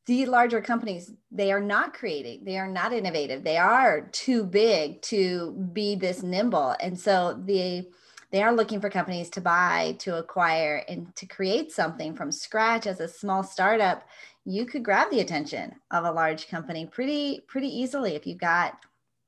the 0.06 0.26
larger 0.26 0.60
companies, 0.60 1.12
they 1.32 1.50
are 1.50 1.60
not 1.60 1.94
creating, 1.94 2.44
they 2.44 2.58
are 2.58 2.68
not 2.68 2.92
innovative, 2.92 3.42
they 3.42 3.56
are 3.56 4.02
too 4.12 4.44
big 4.44 5.02
to 5.02 5.52
be 5.72 5.96
this 5.96 6.22
nimble, 6.22 6.76
and 6.80 6.98
so 6.98 7.40
the 7.44 7.88
they 8.30 8.42
are 8.42 8.54
looking 8.54 8.80
for 8.80 8.90
companies 8.90 9.30
to 9.30 9.40
buy, 9.40 9.96
to 10.00 10.18
acquire, 10.18 10.84
and 10.88 11.14
to 11.16 11.26
create 11.26 11.72
something 11.72 12.14
from 12.14 12.32
scratch. 12.32 12.86
As 12.86 13.00
a 13.00 13.08
small 13.08 13.42
startup 13.42 14.04
you 14.48 14.64
could 14.64 14.84
grab 14.84 15.10
the 15.10 15.18
attention 15.18 15.74
of 15.90 16.04
a 16.04 16.12
large 16.12 16.48
company 16.48 16.86
pretty 16.86 17.40
pretty 17.48 17.68
easily. 17.68 18.14
If 18.14 18.26
you've 18.26 18.38
got 18.38 18.78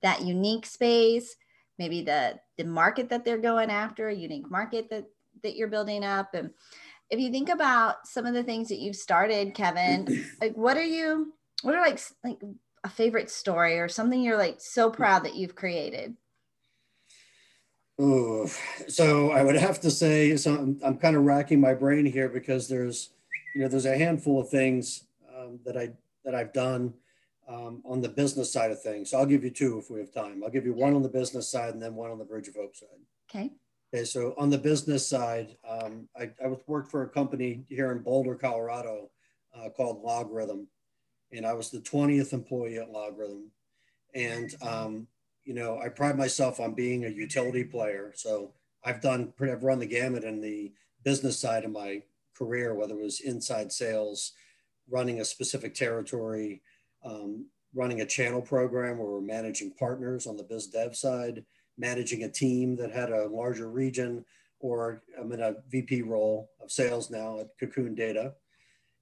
that 0.02 0.22
unique 0.22 0.64
space 0.64 1.36
maybe 1.78 2.02
the 2.02 2.38
the 2.56 2.64
market 2.64 3.08
that 3.08 3.24
they're 3.24 3.38
going 3.38 3.70
after 3.70 4.08
a 4.08 4.14
unique 4.14 4.50
market 4.50 4.90
that 4.90 5.04
that 5.42 5.56
you're 5.56 5.68
building 5.68 6.04
up. 6.04 6.34
And 6.34 6.50
if 7.10 7.20
you 7.20 7.30
think 7.30 7.48
about 7.48 8.06
some 8.06 8.26
of 8.26 8.34
the 8.34 8.42
things 8.42 8.68
that 8.68 8.78
you've 8.78 8.96
started 8.96 9.54
kevin 9.54 10.26
like 10.40 10.54
what 10.54 10.76
are 10.76 10.84
you 10.84 11.32
what 11.62 11.74
are 11.74 11.80
like 11.80 12.00
like 12.22 12.38
a 12.84 12.88
favorite 12.88 13.30
story 13.30 13.78
or 13.78 13.88
something 13.88 14.20
you're 14.20 14.36
like 14.36 14.60
so 14.60 14.90
mm. 14.90 14.94
proud 14.94 15.24
that 15.24 15.34
you've 15.34 15.54
created 15.54 16.14
Ooh, 18.00 18.48
so 18.86 19.32
I 19.32 19.42
would 19.42 19.56
have 19.56 19.80
to 19.80 19.90
say, 19.90 20.36
so 20.36 20.54
I'm, 20.54 20.80
I'm 20.84 20.98
kind 20.98 21.16
of 21.16 21.24
racking 21.24 21.60
my 21.60 21.74
brain 21.74 22.06
here 22.06 22.28
because 22.28 22.68
there's, 22.68 23.10
you 23.54 23.62
know, 23.62 23.68
there's 23.68 23.86
a 23.86 23.98
handful 23.98 24.40
of 24.40 24.48
things 24.48 25.04
um, 25.36 25.58
that 25.64 25.76
I 25.76 25.90
that 26.24 26.34
I've 26.34 26.52
done 26.52 26.94
um, 27.48 27.82
on 27.84 28.00
the 28.00 28.08
business 28.08 28.52
side 28.52 28.70
of 28.70 28.80
things. 28.80 29.10
So 29.10 29.18
I'll 29.18 29.26
give 29.26 29.42
you 29.42 29.50
two 29.50 29.78
if 29.78 29.90
we 29.90 29.98
have 30.00 30.12
time. 30.12 30.44
I'll 30.44 30.50
give 30.50 30.66
you 30.66 30.74
one 30.74 30.94
on 30.94 31.02
the 31.02 31.08
business 31.08 31.50
side 31.50 31.72
and 31.72 31.82
then 31.82 31.94
one 31.94 32.10
on 32.10 32.18
the 32.18 32.24
Bridge 32.24 32.46
of 32.48 32.54
Hope 32.54 32.76
side. 32.76 32.88
Okay. 33.30 33.50
Okay. 33.92 34.04
So 34.04 34.34
on 34.36 34.50
the 34.50 34.58
business 34.58 35.08
side, 35.08 35.56
um, 35.68 36.08
I, 36.16 36.30
I 36.44 36.54
worked 36.66 36.90
for 36.90 37.02
a 37.02 37.08
company 37.08 37.64
here 37.68 37.90
in 37.90 38.00
Boulder, 38.00 38.34
Colorado, 38.34 39.10
uh, 39.56 39.70
called 39.70 40.04
LogRhythm, 40.04 40.66
and 41.32 41.46
I 41.46 41.54
was 41.54 41.70
the 41.70 41.80
20th 41.80 42.32
employee 42.32 42.78
at 42.78 42.92
LogRhythm, 42.92 43.46
and 44.14 44.54
um, 44.62 45.06
you 45.48 45.54
know 45.54 45.80
I 45.82 45.88
pride 45.88 46.18
myself 46.18 46.60
on 46.60 46.74
being 46.74 47.06
a 47.06 47.08
utility 47.08 47.64
player. 47.64 48.12
So 48.14 48.52
I've 48.84 49.00
done 49.00 49.32
I've 49.40 49.64
run 49.64 49.78
the 49.78 49.86
gamut 49.86 50.22
in 50.22 50.42
the 50.42 50.72
business 51.04 51.38
side 51.38 51.64
of 51.64 51.70
my 51.70 52.02
career, 52.36 52.74
whether 52.74 52.92
it 52.92 53.02
was 53.02 53.20
inside 53.20 53.72
sales 53.72 54.32
running 54.90 55.20
a 55.20 55.24
specific 55.24 55.74
territory, 55.74 56.60
um, 57.02 57.46
running 57.74 58.02
a 58.02 58.06
channel 58.06 58.42
program 58.42 58.98
where 58.98 59.08
we're 59.08 59.20
managing 59.22 59.72
partners 59.72 60.26
on 60.26 60.36
the 60.36 60.42
biz 60.42 60.66
dev 60.66 60.94
side, 60.94 61.46
managing 61.78 62.24
a 62.24 62.28
team 62.28 62.76
that 62.76 62.90
had 62.90 63.10
a 63.10 63.28
larger 63.28 63.70
region, 63.70 64.26
or 64.60 65.02
I'm 65.18 65.32
in 65.32 65.40
a 65.40 65.54
VP 65.70 66.02
role 66.02 66.50
of 66.62 66.70
sales 66.70 67.10
now 67.10 67.40
at 67.40 67.58
Cocoon 67.58 67.94
Data. 67.94 68.34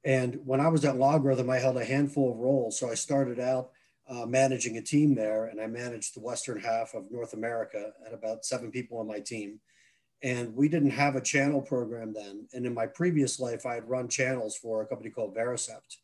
And 0.04 0.38
when 0.44 0.60
I 0.60 0.68
was 0.68 0.84
at 0.84 0.94
LogRhythm, 0.94 1.50
I 1.50 1.58
held 1.58 1.76
a 1.76 1.84
handful 1.84 2.30
of 2.30 2.38
roles. 2.38 2.78
So 2.78 2.88
I 2.88 2.94
started 2.94 3.40
out 3.40 3.70
uh, 4.08 4.26
managing 4.26 4.76
a 4.76 4.82
team 4.82 5.14
there, 5.14 5.46
and 5.46 5.60
I 5.60 5.66
managed 5.66 6.14
the 6.14 6.20
western 6.20 6.60
half 6.60 6.94
of 6.94 7.10
North 7.10 7.32
America 7.32 7.92
at 8.06 8.14
about 8.14 8.44
seven 8.44 8.70
people 8.70 8.98
on 8.98 9.06
my 9.06 9.20
team. 9.20 9.60
And 10.22 10.54
we 10.54 10.68
didn't 10.68 10.90
have 10.90 11.16
a 11.16 11.20
channel 11.20 11.60
program 11.60 12.12
then. 12.14 12.46
And 12.54 12.64
in 12.64 12.72
my 12.72 12.86
previous 12.86 13.38
life, 13.38 13.66
I 13.66 13.74
had 13.74 13.88
run 13.88 14.08
channels 14.08 14.56
for 14.56 14.80
a 14.82 14.86
company 14.86 15.10
called 15.10 15.36
Vericept. 15.36 15.98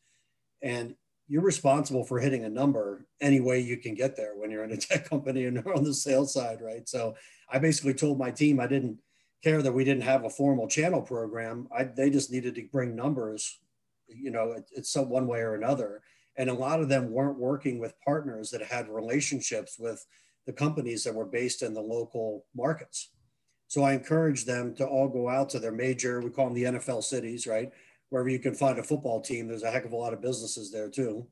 And 0.62 0.94
you're 1.28 1.42
responsible 1.42 2.04
for 2.04 2.20
hitting 2.20 2.44
a 2.44 2.50
number 2.50 3.06
any 3.20 3.40
way 3.40 3.60
you 3.60 3.78
can 3.78 3.94
get 3.94 4.16
there 4.16 4.36
when 4.36 4.50
you're 4.50 4.64
in 4.64 4.72
a 4.72 4.76
tech 4.88 5.08
company 5.08 5.46
and 5.46 5.56
you're 5.56 5.76
on 5.76 5.84
the 5.84 5.94
sales 5.94 6.34
side, 6.34 6.60
right? 6.60 6.88
So 6.88 7.14
I 7.50 7.58
basically 7.58 7.94
told 7.94 8.18
my 8.18 8.30
team 8.30 8.60
I 8.60 8.66
didn't 8.66 8.98
care 9.42 9.62
that 9.62 9.72
we 9.72 9.84
didn't 9.84 10.02
have 10.02 10.24
a 10.24 10.30
formal 10.30 10.68
channel 10.68 11.02
program. 11.02 11.68
I, 11.76 11.84
they 11.84 12.10
just 12.10 12.30
needed 12.30 12.54
to 12.56 12.68
bring 12.70 12.94
numbers, 12.94 13.60
you 14.08 14.30
know, 14.30 14.52
it, 14.52 14.70
it's 14.72 14.92
some 14.92 15.08
one 15.08 15.26
way 15.26 15.40
or 15.40 15.54
another. 15.54 16.02
And 16.36 16.48
a 16.48 16.54
lot 16.54 16.80
of 16.80 16.88
them 16.88 17.12
weren't 17.12 17.38
working 17.38 17.78
with 17.78 18.00
partners 18.04 18.50
that 18.50 18.62
had 18.62 18.88
relationships 18.88 19.76
with 19.78 20.04
the 20.46 20.52
companies 20.52 21.04
that 21.04 21.14
were 21.14 21.26
based 21.26 21.62
in 21.62 21.74
the 21.74 21.80
local 21.80 22.46
markets. 22.54 23.10
So 23.68 23.82
I 23.82 23.94
encourage 23.94 24.44
them 24.44 24.74
to 24.74 24.86
all 24.86 25.08
go 25.08 25.28
out 25.28 25.48
to 25.50 25.58
their 25.58 25.72
major, 25.72 26.20
we 26.20 26.30
call 26.30 26.46
them 26.46 26.54
the 26.54 26.64
NFL 26.64 27.02
cities, 27.04 27.46
right? 27.46 27.70
Wherever 28.10 28.28
you 28.28 28.38
can 28.38 28.54
find 28.54 28.78
a 28.78 28.82
football 28.82 29.20
team, 29.20 29.48
there's 29.48 29.62
a 29.62 29.70
heck 29.70 29.84
of 29.84 29.92
a 29.92 29.96
lot 29.96 30.12
of 30.12 30.20
businesses 30.20 30.70
there 30.70 30.90
too. 30.90 31.26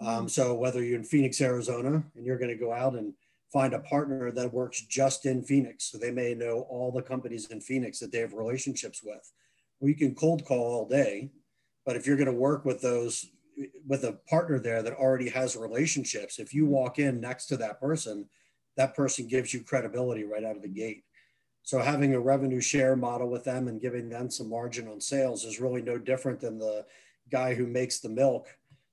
Um, 0.00 0.06
mm-hmm. 0.06 0.26
so 0.28 0.54
whether 0.54 0.82
you're 0.82 0.98
in 0.98 1.04
Phoenix, 1.04 1.40
Arizona, 1.40 2.02
and 2.14 2.26
you're 2.26 2.38
going 2.38 2.50
to 2.50 2.62
go 2.62 2.72
out 2.72 2.94
and 2.94 3.14
find 3.52 3.72
a 3.72 3.80
partner 3.80 4.30
that 4.30 4.52
works 4.52 4.82
just 4.82 5.24
in 5.24 5.42
Phoenix, 5.42 5.90
so 5.90 5.98
they 5.98 6.10
may 6.10 6.34
know 6.34 6.66
all 6.68 6.92
the 6.92 7.02
companies 7.02 7.46
in 7.46 7.60
Phoenix 7.60 7.98
that 7.98 8.12
they 8.12 8.18
have 8.18 8.34
relationships 8.34 9.02
with. 9.02 9.32
Well, 9.80 9.88
you 9.88 9.96
can 9.96 10.14
cold 10.14 10.44
call 10.44 10.58
all 10.58 10.88
day, 10.88 11.30
but 11.86 11.96
if 11.96 12.06
you're 12.06 12.16
going 12.16 12.26
to 12.26 12.32
work 12.32 12.64
with 12.64 12.82
those 12.82 13.30
with 13.86 14.04
a 14.04 14.18
partner 14.28 14.58
there 14.58 14.82
that 14.82 14.94
already 14.94 15.28
has 15.30 15.56
relationships, 15.56 16.38
if 16.38 16.54
you 16.54 16.66
walk 16.66 16.98
in 16.98 17.20
next 17.20 17.46
to 17.46 17.56
that 17.58 17.80
person, 17.80 18.26
that 18.76 18.94
person 18.94 19.26
gives 19.26 19.52
you 19.52 19.62
credibility 19.62 20.24
right 20.24 20.44
out 20.44 20.56
of 20.56 20.62
the 20.62 20.68
gate. 20.68 21.04
So 21.62 21.80
having 21.80 22.14
a 22.14 22.20
revenue 22.20 22.60
share 22.60 22.96
model 22.96 23.28
with 23.28 23.44
them 23.44 23.68
and 23.68 23.80
giving 23.80 24.08
them 24.08 24.30
some 24.30 24.48
margin 24.48 24.88
on 24.88 25.00
sales 25.00 25.44
is 25.44 25.60
really 25.60 25.82
no 25.82 25.98
different 25.98 26.40
than 26.40 26.58
the 26.58 26.86
guy 27.30 27.54
who 27.54 27.66
makes 27.66 27.98
the 27.98 28.08
milk 28.08 28.48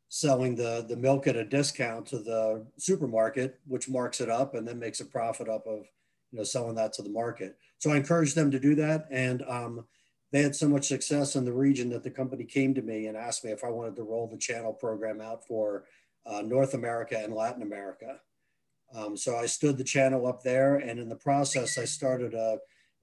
selling 0.10 0.56
the, 0.56 0.86
the 0.88 0.96
milk 0.96 1.28
at 1.28 1.36
a 1.36 1.44
discount 1.44 2.06
to 2.08 2.20
the 2.20 2.66
supermarket, 2.78 3.60
which 3.68 3.90
marks 3.90 4.22
it 4.22 4.30
up 4.30 4.56
and 4.56 4.68
then 4.68 4.80
makes 4.80 5.00
a 5.00 5.06
profit 5.06 5.50
up 5.50 5.66
of 5.68 5.86
you 6.32 6.38
know 6.38 6.44
selling 6.44 6.76
that 6.76 6.94
to 6.94 7.02
the 7.02 7.10
market. 7.10 7.58
So 7.80 7.92
I 7.92 7.98
encourage 7.98 8.34
them 8.34 8.52
to 8.52 8.60
do 8.60 8.76
that. 8.76 9.08
And 9.12 9.44
um, 9.48 9.86
they 10.32 10.42
had 10.42 10.56
so 10.56 10.68
much 10.68 10.88
success 10.88 11.36
in 11.36 11.46
the 11.46 11.54
region 11.54 11.90
that 11.90 12.04
the 12.04 12.10
company 12.10 12.44
came 12.44 12.74
to 12.74 12.82
me 12.82 13.08
and 13.08 13.18
asked 13.18 13.44
me 13.44 13.52
if 13.52 13.64
I 13.64 13.70
wanted 13.70 13.96
to 13.96 14.04
roll 14.04 14.28
the 14.28 14.38
channel 14.38 14.74
program 14.74 15.22
out 15.22 15.46
for 15.48 15.86
uh, 16.26 16.42
North 16.42 16.74
America 16.74 17.18
and 17.18 17.34
Latin 17.34 17.62
America. 17.62 18.20
Um, 18.94 19.16
so 19.16 19.36
I 19.36 19.46
stood 19.46 19.78
the 19.78 19.84
channel 19.84 20.28
up 20.28 20.44
there, 20.44 20.78
and 20.78 21.00
in 21.00 21.10
the 21.10 21.16
process, 21.16 21.78
I 21.78 21.86
started 21.86 22.34
a, 22.34 22.58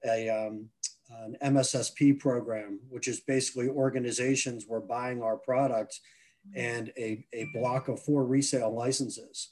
a 0.05 0.29
um, 0.29 0.69
an 1.09 1.37
MSSP 1.43 2.19
program, 2.19 2.79
which 2.89 3.07
is 3.07 3.19
basically 3.21 3.69
organizations 3.69 4.65
were 4.67 4.81
buying 4.81 5.21
our 5.21 5.37
product 5.37 5.99
and 6.55 6.91
a, 6.97 7.25
a 7.33 7.47
block 7.53 7.87
of 7.87 8.01
four 8.01 8.25
resale 8.25 8.73
licenses. 8.73 9.51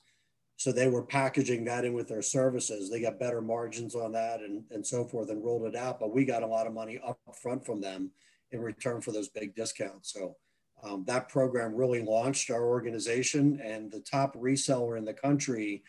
So 0.61 0.71
they 0.71 0.87
were 0.87 1.01
packaging 1.01 1.65
that 1.65 1.85
in 1.85 1.93
with 1.93 2.07
their 2.07 2.21
services. 2.21 2.87
They 2.87 3.01
got 3.01 3.17
better 3.17 3.41
margins 3.41 3.95
on 3.95 4.11
that 4.11 4.41
and, 4.41 4.63
and 4.69 4.85
so 4.85 5.03
forth 5.03 5.31
and 5.31 5.43
rolled 5.43 5.65
it 5.65 5.75
out. 5.75 5.99
But 5.99 6.13
we 6.13 6.23
got 6.23 6.43
a 6.43 6.47
lot 6.47 6.67
of 6.67 6.73
money 6.73 6.99
up 7.03 7.17
front 7.41 7.65
from 7.65 7.81
them 7.81 8.11
in 8.51 8.61
return 8.61 9.01
for 9.01 9.11
those 9.11 9.27
big 9.27 9.55
discounts. 9.55 10.13
So 10.13 10.35
um, 10.83 11.03
that 11.07 11.29
program 11.29 11.73
really 11.73 12.03
launched 12.03 12.51
our 12.51 12.63
organization 12.63 13.59
and 13.59 13.91
the 13.91 14.01
top 14.01 14.35
reseller 14.35 14.99
in 14.99 15.03
the 15.03 15.15
country 15.15 15.81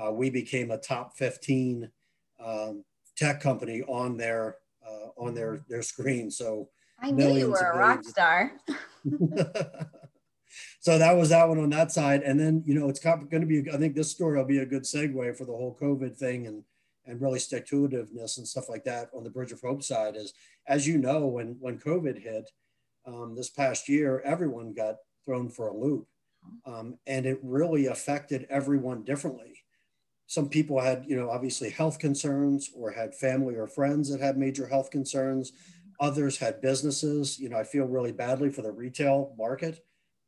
uh, 0.00 0.12
we 0.12 0.30
became 0.30 0.70
a 0.70 0.78
top 0.78 1.16
15 1.16 1.90
um, 2.38 2.84
tech 3.16 3.40
company 3.40 3.82
on 3.88 4.16
their 4.16 4.58
uh, 4.86 5.08
on 5.18 5.34
their 5.34 5.64
their 5.68 5.82
screen. 5.82 6.30
So 6.30 6.68
I 7.00 7.10
knew 7.10 7.34
you 7.34 7.50
were 7.50 7.72
a 7.72 7.76
rock 7.76 8.04
star. 8.04 8.52
so 10.80 10.98
that 10.98 11.16
was 11.16 11.28
that 11.30 11.48
one 11.48 11.58
on 11.58 11.70
that 11.70 11.92
side, 11.92 12.22
and 12.22 12.38
then 12.38 12.62
you 12.66 12.74
know 12.74 12.88
it's 12.88 13.00
going 13.00 13.28
to 13.28 13.46
be. 13.46 13.70
I 13.72 13.76
think 13.76 13.94
this 13.94 14.10
story 14.10 14.36
will 14.36 14.44
be 14.44 14.58
a 14.58 14.66
good 14.66 14.82
segue 14.82 15.36
for 15.36 15.44
the 15.44 15.52
whole 15.52 15.76
COVID 15.80 16.16
thing 16.16 16.46
and 16.46 16.64
and 17.06 17.20
really 17.20 17.38
stick 17.38 17.66
to 17.66 17.88
itiveness 17.88 18.38
and 18.38 18.46
stuff 18.46 18.68
like 18.68 18.84
that 18.84 19.10
on 19.14 19.24
the 19.24 19.30
Bridge 19.30 19.52
of 19.52 19.60
Hope 19.60 19.82
side. 19.82 20.16
Is 20.16 20.32
as 20.66 20.86
you 20.86 20.98
know, 20.98 21.26
when 21.26 21.56
when 21.60 21.78
COVID 21.78 22.22
hit 22.22 22.50
um, 23.06 23.34
this 23.36 23.50
past 23.50 23.88
year, 23.88 24.20
everyone 24.24 24.72
got 24.74 24.96
thrown 25.24 25.48
for 25.48 25.68
a 25.68 25.76
loop, 25.76 26.06
um, 26.66 26.98
and 27.06 27.26
it 27.26 27.38
really 27.42 27.86
affected 27.86 28.46
everyone 28.50 29.04
differently 29.04 29.60
some 30.30 30.48
people 30.48 30.80
had, 30.80 31.04
you 31.08 31.16
know, 31.16 31.28
obviously 31.28 31.70
health 31.70 31.98
concerns 31.98 32.70
or 32.72 32.92
had 32.92 33.12
family 33.12 33.56
or 33.56 33.66
friends 33.66 34.08
that 34.08 34.20
had 34.20 34.38
major 34.38 34.64
health 34.64 34.88
concerns. 34.88 35.50
Others 35.98 36.38
had 36.38 36.60
businesses. 36.60 37.36
You 37.36 37.48
know, 37.48 37.56
I 37.56 37.64
feel 37.64 37.84
really 37.84 38.12
badly 38.12 38.48
for 38.48 38.62
the 38.62 38.70
retail 38.70 39.34
market 39.36 39.80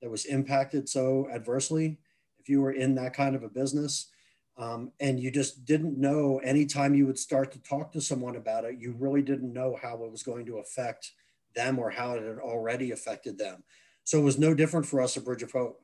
that 0.03 0.11
was 0.11 0.27
impacted 0.27 0.89
so 0.89 1.29
adversely. 1.33 1.99
If 2.41 2.49
you 2.49 2.61
were 2.61 2.73
in 2.73 2.97
that 2.97 3.15
kind 3.15 3.37
of 3.37 3.45
a 3.45 3.49
business 3.49 4.11
um, 4.59 4.91
and 5.01 5.19
you 5.19 5.31
just 5.31 5.65
didn't 5.65 5.97
know 5.97 6.41
anytime 6.45 6.95
you 6.95 7.07
would 7.07 7.19
start 7.19 7.53
to 7.53 7.63
talk 7.63 7.93
to 7.93 8.01
someone 8.01 8.37
about 8.37 8.65
it, 8.65 8.79
you 8.79 8.95
really 8.99 9.23
didn't 9.23 9.53
know 9.53 9.79
how 9.81 10.03
it 10.03 10.11
was 10.11 10.25
going 10.25 10.45
to 10.47 10.59
affect 10.59 11.13
them 11.55 11.79
or 11.79 11.91
how 11.91 12.15
it 12.15 12.23
had 12.23 12.39
already 12.39 12.91
affected 12.91 13.39
them. 13.39 13.63
So 14.05 14.19
it 14.19 14.25
was 14.25 14.39
no 14.39 14.53
different 14.55 14.87
for 14.87 15.01
us 15.01 15.17
at 15.17 15.25
Bridge 15.25 15.45
of 15.45 15.53
Hope. 15.53 15.81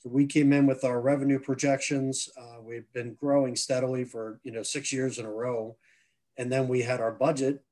So 0.00 0.10
we 0.10 0.26
came 0.26 0.52
in 0.52 0.66
with 0.66 0.82
our 0.82 1.00
revenue 1.00 1.38
projections. 1.38 2.28
Uh, 2.36 2.60
we've 2.60 2.92
been 2.92 3.14
growing 3.14 3.54
steadily 3.54 4.04
for 4.04 4.40
you 4.42 4.50
know 4.50 4.64
six 4.64 4.92
years 4.92 5.18
in 5.18 5.24
a 5.24 5.30
row, 5.30 5.76
and 6.36 6.50
then 6.50 6.66
we 6.66 6.82
had 6.82 7.00
our 7.00 7.12
budget 7.12 7.62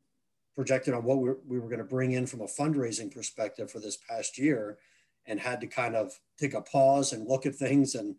projected 0.54 0.94
on 0.94 1.02
what 1.02 1.18
we 1.18 1.30
were, 1.30 1.38
we 1.44 1.58
were 1.58 1.68
going 1.68 1.78
to 1.78 1.84
bring 1.84 2.12
in 2.12 2.26
from 2.26 2.42
a 2.42 2.46
fundraising 2.46 3.12
perspective 3.12 3.68
for 3.68 3.80
this 3.80 3.96
past 3.96 4.38
year, 4.38 4.78
and 5.30 5.40
had 5.40 5.60
to 5.62 5.66
kind 5.66 5.96
of 5.96 6.12
take 6.38 6.54
a 6.54 6.60
pause 6.60 7.12
and 7.12 7.26
look 7.26 7.46
at 7.46 7.54
things 7.54 7.94
and 7.94 8.16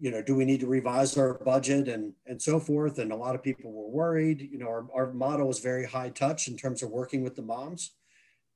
you 0.00 0.10
know 0.10 0.22
do 0.22 0.34
we 0.34 0.44
need 0.44 0.60
to 0.60 0.66
revise 0.66 1.16
our 1.16 1.34
budget 1.34 1.88
and 1.88 2.14
and 2.26 2.40
so 2.42 2.58
forth. 2.58 2.98
And 2.98 3.12
a 3.12 3.16
lot 3.16 3.34
of 3.36 3.42
people 3.42 3.72
were 3.72 3.88
worried. 3.88 4.40
You 4.40 4.58
know 4.58 4.68
our 4.68 4.86
our 4.92 5.12
model 5.12 5.46
was 5.46 5.60
very 5.60 5.86
high 5.86 6.10
touch 6.10 6.48
in 6.48 6.56
terms 6.56 6.82
of 6.82 6.90
working 6.90 7.22
with 7.22 7.36
the 7.36 7.42
moms. 7.42 7.92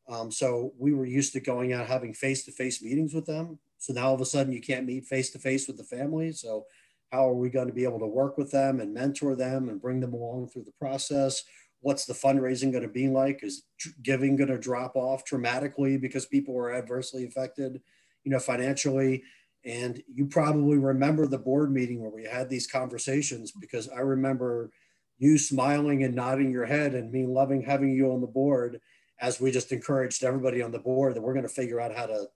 Um, 0.09 0.33
so 0.33 0.73
we 0.79 0.93
were 0.93 1.07
used 1.07 1.33
to 1.35 1.41
going 1.41 1.73
out 1.73 1.87
having 1.87 2.13
face 2.13 2.45
to 2.47 2.53
face 2.53 2.83
meetings 2.83 3.15
with 3.15 3.27
them 3.27 3.61
so 3.83 3.93
now 3.93 4.07
all 4.07 4.15
of 4.15 4.21
a 4.21 4.25
sudden 4.25 4.53
you 4.53 4.61
can't 4.61 4.87
meet 4.87 5.07
face 5.07 5.31
to 5.31 5.41
face 5.41 5.67
with 5.67 5.77
the 5.77 5.83
family. 5.83 6.31
So 6.31 6.67
how 7.11 7.29
are 7.29 7.35
we 7.35 7.51
going 7.51 7.67
to 7.67 7.75
be 7.75 7.83
able 7.83 7.99
to 7.99 8.07
work 8.07 8.39
with 8.39 8.53
them 8.53 8.79
and 8.79 8.95
mentor 8.95 9.35
them 9.35 9.69
and 9.69 9.83
bring 9.83 9.99
them 9.99 10.15
along 10.15 10.49
through 10.49 10.63
the 10.63 10.79
process? 10.79 11.43
What's 11.83 12.07
the 12.07 12.15
fundraising 12.15 12.73
going 12.73 12.83
to 12.83 12.89
be 12.89 13.09
like? 13.09 13.43
Is 13.43 13.65
giving 14.03 14.37
going 14.37 14.49
to 14.49 14.59
drop 14.59 14.97
off 14.97 15.25
dramatically 15.25 15.99
because 15.99 16.27
people 16.27 16.55
were 16.55 16.75
adversely 16.75 17.25
affected, 17.25 17.81
you 18.25 18.31
know, 18.31 18.39
financially? 18.39 19.23
And 19.65 20.03
you 20.13 20.27
probably 20.27 20.79
remember 20.79 21.27
the 21.27 21.39
board 21.39 21.71
meeting 21.73 22.01
where 22.01 22.11
we 22.11 22.25
had 22.25 22.49
these 22.49 22.67
conversations 22.67 23.53
because 23.53 23.89
I 23.89 24.01
remember 24.01 24.71
you 25.19 25.39
smiling 25.39 26.03
and 26.03 26.15
nodding 26.15 26.51
your 26.51 26.67
head 26.67 26.95
and 26.95 27.13
me 27.13 27.27
loving 27.27 27.63
having 27.63 27.93
you 27.93 28.13
on 28.13 28.21
the 28.21 28.27
board 28.27 28.81
as 29.21 29.41
we 29.41 29.53
just 29.53 29.71
encouraged 29.71 30.25
everybody 30.25 30.63
on 30.63 30.73
the 30.73 30.79
board 30.81 31.15
that 31.15 31.23
we're 31.23 31.35
going 31.35 31.47
to 31.47 31.49
figure 31.49 31.81
out 31.81 31.95
how 31.95 32.07
to 32.07 32.27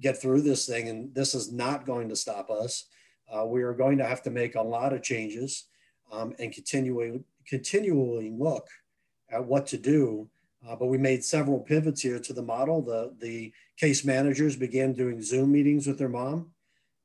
get 0.00 0.20
through 0.20 0.42
this 0.42 0.66
thing, 0.66 0.88
and 0.88 1.14
this 1.14 1.34
is 1.34 1.50
not 1.50 1.86
going 1.86 2.08
to 2.08 2.16
stop 2.16 2.50
us. 2.50 2.84
Uh, 3.32 3.44
we 3.44 3.62
are 3.62 3.72
going 3.72 3.98
to 3.98 4.06
have 4.06 4.22
to 4.22 4.30
make 4.30 4.54
a 4.54 4.62
lot 4.62 4.92
of 4.92 5.02
changes 5.02 5.64
um, 6.12 6.34
and 6.38 6.52
continually 6.52 7.24
continually 7.48 8.30
look 8.30 8.68
at 9.30 9.44
what 9.44 9.66
to 9.68 9.78
do. 9.78 10.28
Uh, 10.66 10.74
but 10.74 10.86
we 10.86 10.98
made 10.98 11.22
several 11.22 11.60
pivots 11.60 12.02
here 12.02 12.18
to 12.18 12.32
the 12.32 12.42
model. 12.42 12.82
The 12.82 13.14
the 13.20 13.52
case 13.76 14.04
managers 14.04 14.56
began 14.56 14.92
doing 14.92 15.22
Zoom 15.22 15.52
meetings 15.52 15.86
with 15.86 15.98
their 15.98 16.08
mom 16.08 16.50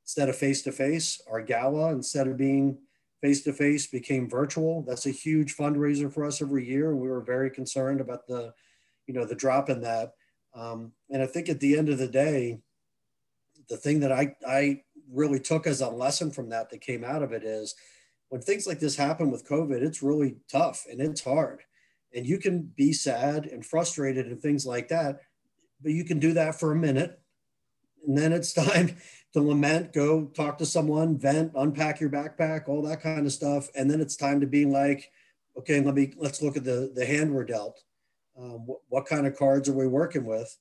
instead 0.04 0.28
of 0.28 0.36
face 0.36 0.62
to 0.62 0.72
face. 0.72 1.20
Our 1.30 1.42
gala, 1.42 1.92
instead 1.92 2.26
of 2.26 2.36
being 2.36 2.78
face 3.20 3.42
to 3.44 3.52
face, 3.52 3.86
became 3.86 4.28
virtual. 4.28 4.82
That's 4.82 5.06
a 5.06 5.10
huge 5.10 5.56
fundraiser 5.56 6.12
for 6.12 6.24
us 6.24 6.42
every 6.42 6.66
year, 6.66 6.94
we 6.94 7.08
were 7.08 7.20
very 7.20 7.50
concerned 7.50 8.00
about 8.00 8.26
the, 8.26 8.52
you 9.06 9.14
know, 9.14 9.24
the 9.24 9.34
drop 9.34 9.70
in 9.70 9.80
that. 9.82 10.14
Um, 10.54 10.92
and 11.10 11.22
I 11.22 11.26
think 11.26 11.48
at 11.48 11.60
the 11.60 11.78
end 11.78 11.88
of 11.88 11.98
the 11.98 12.08
day, 12.08 12.58
the 13.68 13.76
thing 13.76 14.00
that 14.00 14.12
I, 14.12 14.34
I 14.46 14.82
really 15.10 15.40
took 15.40 15.66
as 15.66 15.80
a 15.80 15.88
lesson 15.88 16.30
from 16.30 16.48
that 16.50 16.70
that 16.70 16.80
came 16.80 17.04
out 17.04 17.22
of 17.22 17.32
it 17.32 17.44
is 17.44 17.74
when 18.28 18.40
things 18.40 18.66
like 18.66 18.80
this 18.80 18.96
happen 18.96 19.30
with 19.30 19.48
COVID, 19.48 19.82
it's 19.82 20.02
really 20.02 20.36
tough 20.50 20.84
and 20.90 21.00
it's 21.00 21.22
hard. 21.22 21.60
And 22.14 22.26
you 22.26 22.38
can 22.38 22.62
be 22.62 22.92
sad 22.92 23.46
and 23.46 23.64
frustrated 23.64 24.26
and 24.26 24.40
things 24.40 24.66
like 24.66 24.88
that, 24.88 25.20
but 25.82 25.92
you 25.92 26.04
can 26.04 26.18
do 26.18 26.34
that 26.34 26.58
for 26.58 26.72
a 26.72 26.76
minute. 26.76 27.20
And 28.06 28.16
then 28.16 28.32
it's 28.32 28.52
time 28.52 28.96
to 29.32 29.40
lament, 29.40 29.92
go 29.92 30.26
talk 30.26 30.58
to 30.58 30.66
someone, 30.66 31.18
vent, 31.18 31.52
unpack 31.54 32.00
your 32.00 32.10
backpack, 32.10 32.68
all 32.68 32.82
that 32.82 33.00
kind 33.00 33.26
of 33.26 33.32
stuff. 33.32 33.68
And 33.74 33.90
then 33.90 34.00
it's 34.00 34.16
time 34.16 34.40
to 34.40 34.46
be 34.46 34.66
like, 34.66 35.10
okay, 35.56 35.80
let 35.80 35.94
me, 35.94 36.12
let's 36.16 36.42
look 36.42 36.56
at 36.56 36.64
the, 36.64 36.92
the 36.94 37.06
hand 37.06 37.32
we're 37.32 37.44
dealt 37.44 37.82
um, 38.38 38.66
what, 38.66 38.80
what, 38.88 39.06
kind 39.06 39.26
of 39.26 39.36
cards 39.36 39.68
are 39.68 39.74
we 39.74 39.86
working 39.86 40.24
with? 40.24 40.56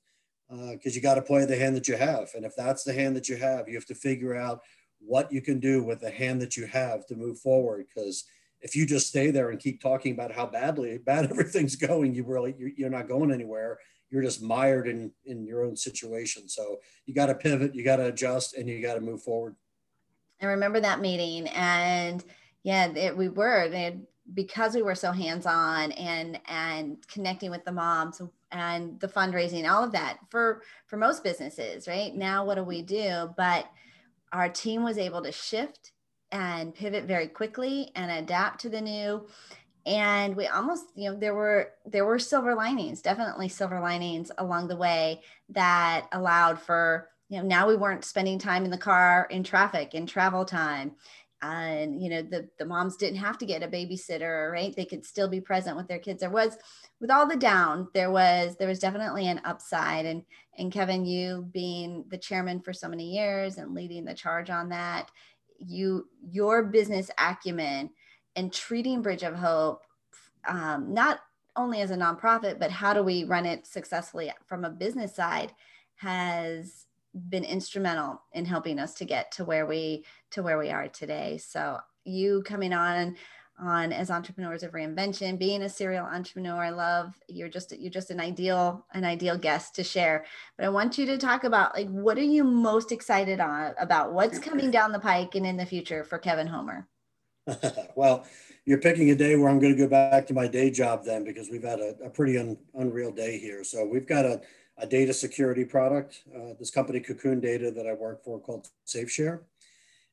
Because 0.50 0.94
uh, 0.94 0.96
you 0.96 1.02
got 1.02 1.16
to 1.16 1.22
play 1.22 1.46
the 1.46 1.56
hand 1.56 1.76
that 1.76 1.88
you 1.88 1.96
have. 1.96 2.30
And 2.36 2.46
if 2.46 2.54
that's 2.56 2.84
the 2.84 2.94
hand 2.94 3.16
that 3.16 3.30
you 3.30 3.38
have, 3.38 3.68
you 3.68 3.76
have 3.76 3.86
to 3.86 3.96
figure 3.96 4.36
out 4.36 4.62
what 5.00 5.32
you 5.32 5.42
can 5.42 5.60
do 5.60 5.84
with 5.84 6.02
the 6.02 6.12
hand 6.12 6.42
that 6.42 6.58
you 6.58 6.66
have 6.66 7.06
to 7.08 7.16
move 7.16 7.40
forward. 7.40 7.86
Because 7.88 8.26
if 8.62 8.76
you 8.76 8.86
just 8.86 9.08
stay 9.08 9.32
there 9.32 9.50
and 9.50 9.60
keep 9.60 9.82
talking 9.82 10.14
about 10.14 10.32
how 10.32 10.46
badly 10.46 10.98
bad 10.98 11.26
everything's 11.32 11.76
going, 11.76 12.14
you 12.14 12.24
really 12.24 12.56
you're, 12.58 12.72
you're 12.76 12.90
not 12.90 13.08
going 13.08 13.32
anywhere. 13.32 13.80
You're 14.10 14.24
just 14.24 14.42
mired 14.42 14.88
in 14.88 15.12
in 15.26 15.46
your 15.46 15.64
own 15.64 15.76
situation. 15.76 16.48
So 16.50 16.80
you 17.06 17.14
got 17.14 17.28
to 17.28 17.36
pivot, 17.36 17.76
you 17.76 17.84
got 17.84 17.98
to 17.98 18.08
adjust, 18.08 18.56
and 18.56 18.68
you 18.68 18.82
got 18.82 18.96
to 18.96 19.02
move 19.02 19.22
forward. 19.22 19.56
I 20.42 20.46
remember 20.46 20.80
that 20.80 21.02
meeting, 21.02 21.48
and 21.50 22.24
yeah, 22.64 22.88
it, 22.88 23.16
we 23.16 23.30
were 23.30 23.70
because 24.34 24.76
we 24.76 24.82
were 24.82 24.96
so 24.96 25.12
hands 25.12 25.46
on 25.46 25.92
and 25.94 26.40
and 26.48 26.98
connecting 27.08 27.52
with 27.52 27.64
the 27.66 27.72
moms 27.72 28.22
and 28.52 29.00
the 29.00 29.08
fundraising, 29.08 29.70
all 29.70 29.84
of 29.84 29.92
that 29.94 30.20
for 30.30 30.62
for 30.88 30.98
most 30.98 31.24
businesses. 31.24 31.88
Right 31.88 32.16
now, 32.16 32.46
what 32.46 32.56
do 32.56 32.64
we 32.64 32.82
do? 32.82 33.34
But 33.38 33.70
our 34.32 34.50
team 34.50 34.84
was 34.84 34.98
able 34.98 35.22
to 35.24 35.32
shift 35.32 35.91
and 36.32 36.74
pivot 36.74 37.06
very 37.06 37.28
quickly 37.28 37.92
and 37.96 38.12
adapt 38.12 38.62
to 38.62 38.70
the 38.70 38.82
new. 38.82 39.28
And 39.86 40.36
we 40.36 40.48
almost 40.48 40.86
you 40.96 41.10
know 41.10 41.18
there 41.18 41.34
were 41.34 41.72
there 41.86 42.06
were 42.06 42.20
silver 42.20 42.54
linings 42.54 43.02
definitely 43.02 43.50
silver 43.50 43.80
linings 43.80 44.32
along 44.38 44.68
the 44.68 44.76
way 44.76 45.22
that 45.50 46.08
allowed 46.12 46.62
for 46.62 47.10
you 47.30 47.38
know 47.38 47.48
now 47.48 47.68
we 47.68 47.76
weren't 47.76 48.06
spending 48.06 48.38
time 48.38 48.64
in 48.64 48.72
the 48.72 48.78
car 48.78 49.28
in 49.32 49.44
traffic 49.44 49.94
in 49.94 50.06
travel 50.06 50.46
time. 50.46 50.92
And 51.44 52.00
you 52.00 52.12
know 52.12 52.22
the 52.22 52.48
the 52.60 52.66
moms 52.66 52.96
didn't 52.96 53.18
have 53.18 53.40
to 53.40 53.48
get 53.48 53.64
a 53.64 53.68
babysitter 53.68 54.52
right? 54.52 54.76
They 54.76 54.86
could 54.86 55.04
still 55.04 55.28
be 55.28 55.42
present 55.42 55.76
with 55.76 55.88
their 55.88 55.98
kids. 55.98 56.20
There 56.20 56.30
was 56.30 56.56
with 57.00 57.10
all 57.10 57.28
the 57.28 57.36
down 57.36 57.88
there 57.96 58.12
was 58.12 58.58
there 58.58 58.68
was 58.68 58.78
definitely 58.78 59.28
an 59.28 59.42
upside. 59.44 60.06
And 60.06 60.24
and 60.60 60.72
kevin 60.72 61.06
you 61.06 61.50
being 61.54 62.06
the 62.10 62.18
chairman 62.18 62.60
for 62.60 62.74
so 62.74 62.88
many 62.88 63.16
years 63.16 63.58
and 63.58 63.74
leading 63.74 64.06
the 64.06 64.14
charge 64.14 64.50
on 64.52 64.70
that 64.70 65.10
you 65.66 66.08
your 66.30 66.64
business 66.64 67.10
acumen 67.18 67.90
and 68.36 68.54
treating 68.54 69.02
bridge 69.02 69.24
of 69.24 69.36
hope 69.36 69.84
um, 70.48 70.94
not 70.94 71.20
only 71.56 71.82
as 71.82 71.92
a 71.92 71.98
nonprofit 71.98 72.60
but 72.60 72.72
how 72.72 72.94
do 72.94 73.04
we 73.04 73.24
run 73.24 73.46
it 73.46 73.68
successfully 73.68 74.32
from 74.48 74.66
a 74.66 74.70
business 74.70 75.16
side 75.16 75.54
has 75.96 76.86
been 77.30 77.44
instrumental 77.44 78.22
in 78.34 78.46
helping 78.46 78.80
us 78.80 78.94
to 78.96 79.06
get 79.06 79.32
to 79.34 79.44
where 79.44 79.66
we 79.66 80.06
to 80.32 80.42
where 80.42 80.58
we 80.58 80.70
are 80.70 80.88
today. 80.88 81.38
So 81.38 81.80
you 82.06 82.44
coming 82.44 82.74
on 82.74 83.16
on 83.62 83.94
as 83.94 84.12
entrepreneurs 84.12 84.64
of 84.64 84.72
reinvention. 84.72 85.40
Being 85.40 85.62
a 85.64 85.70
serial 85.70 86.06
entrepreneur 86.06 86.64
i 86.64 86.70
love 86.70 87.14
you're 87.28 87.50
just 87.50 87.78
you're 87.80 87.92
just 87.92 88.12
an 88.12 88.20
ideal 88.20 88.86
an 88.94 89.06
ideal 89.06 89.38
guest 89.38 89.76
to 89.76 89.84
share. 89.84 90.26
But 90.58 90.66
i 90.66 90.70
want 90.70 90.98
you 90.98 91.06
to 91.06 91.18
talk 91.18 91.44
about 91.44 91.76
like 91.76 91.90
what 91.90 92.18
are 92.18 92.24
you 92.24 92.44
most 92.44 92.92
excited 92.92 93.40
on 93.40 93.74
about 93.80 94.14
what's 94.14 94.40
coming 94.40 94.72
down 94.72 94.92
the 94.92 95.00
pike 95.00 95.36
and 95.36 95.46
in 95.46 95.58
the 95.58 95.66
future 95.66 96.04
for 96.04 96.18
kevin 96.18 96.48
homer? 96.48 96.88
Well 97.96 98.26
you're 98.66 98.78
picking 98.78 99.10
a 99.10 99.16
day 99.16 99.36
where 99.36 99.50
i'm 99.50 99.60
going 99.60 99.76
to 99.76 99.82
go 99.82 99.88
back 99.88 100.28
to 100.28 100.34
my 100.34 100.48
day 100.48 100.70
job 100.70 101.04
then 101.04 101.24
because 101.24 101.50
we've 101.50 101.64
had 101.64 101.80
a, 101.80 101.96
a 102.06 102.10
pretty 102.10 102.38
un, 102.38 102.58
unreal 102.76 103.12
day 103.12 103.40
here. 103.40 103.64
So 103.64 103.86
we've 103.86 104.08
got 104.08 104.26
a 104.26 104.42
a 104.82 104.88
data 104.88 105.14
security 105.14 105.64
product, 105.64 106.24
uh, 106.36 106.54
this 106.60 106.72
company 106.72 107.00
Cocoon 107.00 107.40
Data 107.40 107.72
that 107.72 107.88
I 107.88 107.94
work 107.94 108.24
for 108.24 108.40
called 108.40 108.68
SafeShare. 108.88 109.42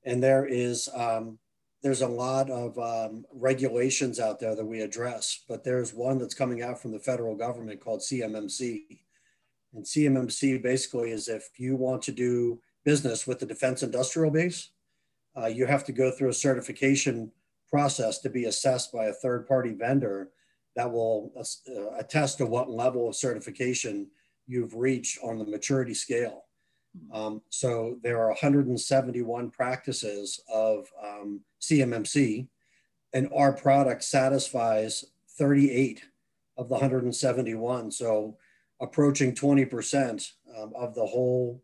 And 0.05 0.23
there 0.23 0.47
is, 0.47 0.89
um, 0.95 1.39
there's 1.83 2.03
a 2.03 2.09
lot 2.09 2.51
of 2.51 2.77
um, 2.79 3.25
regulations 3.33 4.19
out 4.19 4.41
there 4.41 4.55
that 4.55 4.65
we 4.65 4.81
address, 4.81 5.45
but 5.49 5.63
there's 5.63 5.95
one 5.95 6.19
that's 6.19 6.35
coming 6.35 6.63
out 6.63 6.81
from 6.81 6.93
the 6.93 6.99
federal 6.99 7.37
government 7.37 7.81
called 7.81 8.01
CMMC. 8.01 8.99
And 9.75 9.85
CMMC 9.85 10.63
basically 10.63 11.13
is 11.13 11.29
if 11.29 11.49
you 11.57 11.77
want 11.77 12.03
to 12.03 12.13
do 12.13 12.61
business 12.85 13.27
with 13.27 13.39
the 13.39 13.47
defense 13.47 13.83
industrial 13.83 14.31
base, 14.31 14.71
uh, 15.37 15.47
you 15.47 15.67
have 15.67 15.85
to 15.85 15.93
go 15.93 16.11
through 16.11 16.31
a 16.31 16.35
certification 16.35 17.31
process 17.71 18.19
to 18.21 18.31
be 18.31 18.47
assessed 18.47 18.93
by 18.93 19.07
a 19.07 19.13
third 19.13 19.47
party 19.47 19.73
vendor 19.73 20.31
that 20.75 20.91
will 20.91 21.33
uh, 21.37 21.91
attest 21.99 22.39
to 22.39 22.47
what 22.47 22.71
level 22.71 23.09
of 23.09 23.15
certification 23.15 24.09
you've 24.47 24.75
reached 24.75 25.19
on 25.23 25.39
the 25.39 25.45
maturity 25.45 25.95
scale. 25.95 26.45
Um, 27.13 27.43
so 27.51 27.99
there 28.03 28.19
are 28.21 28.29
171 28.29 29.51
practices 29.51 30.41
of 30.53 30.87
um, 31.03 31.41
CMMC, 31.61 32.49
and 33.13 33.29
our 33.35 33.53
product 33.53 34.05
satisfies 34.05 35.05
38 35.39 36.03
of 36.57 36.69
the 36.69 36.75
171. 36.75 37.91
So 37.91 38.37
approaching 38.81 39.35
20% 39.35 40.31
um, 40.57 40.73
of 40.77 40.95
the 40.95 41.07
whole 41.07 41.63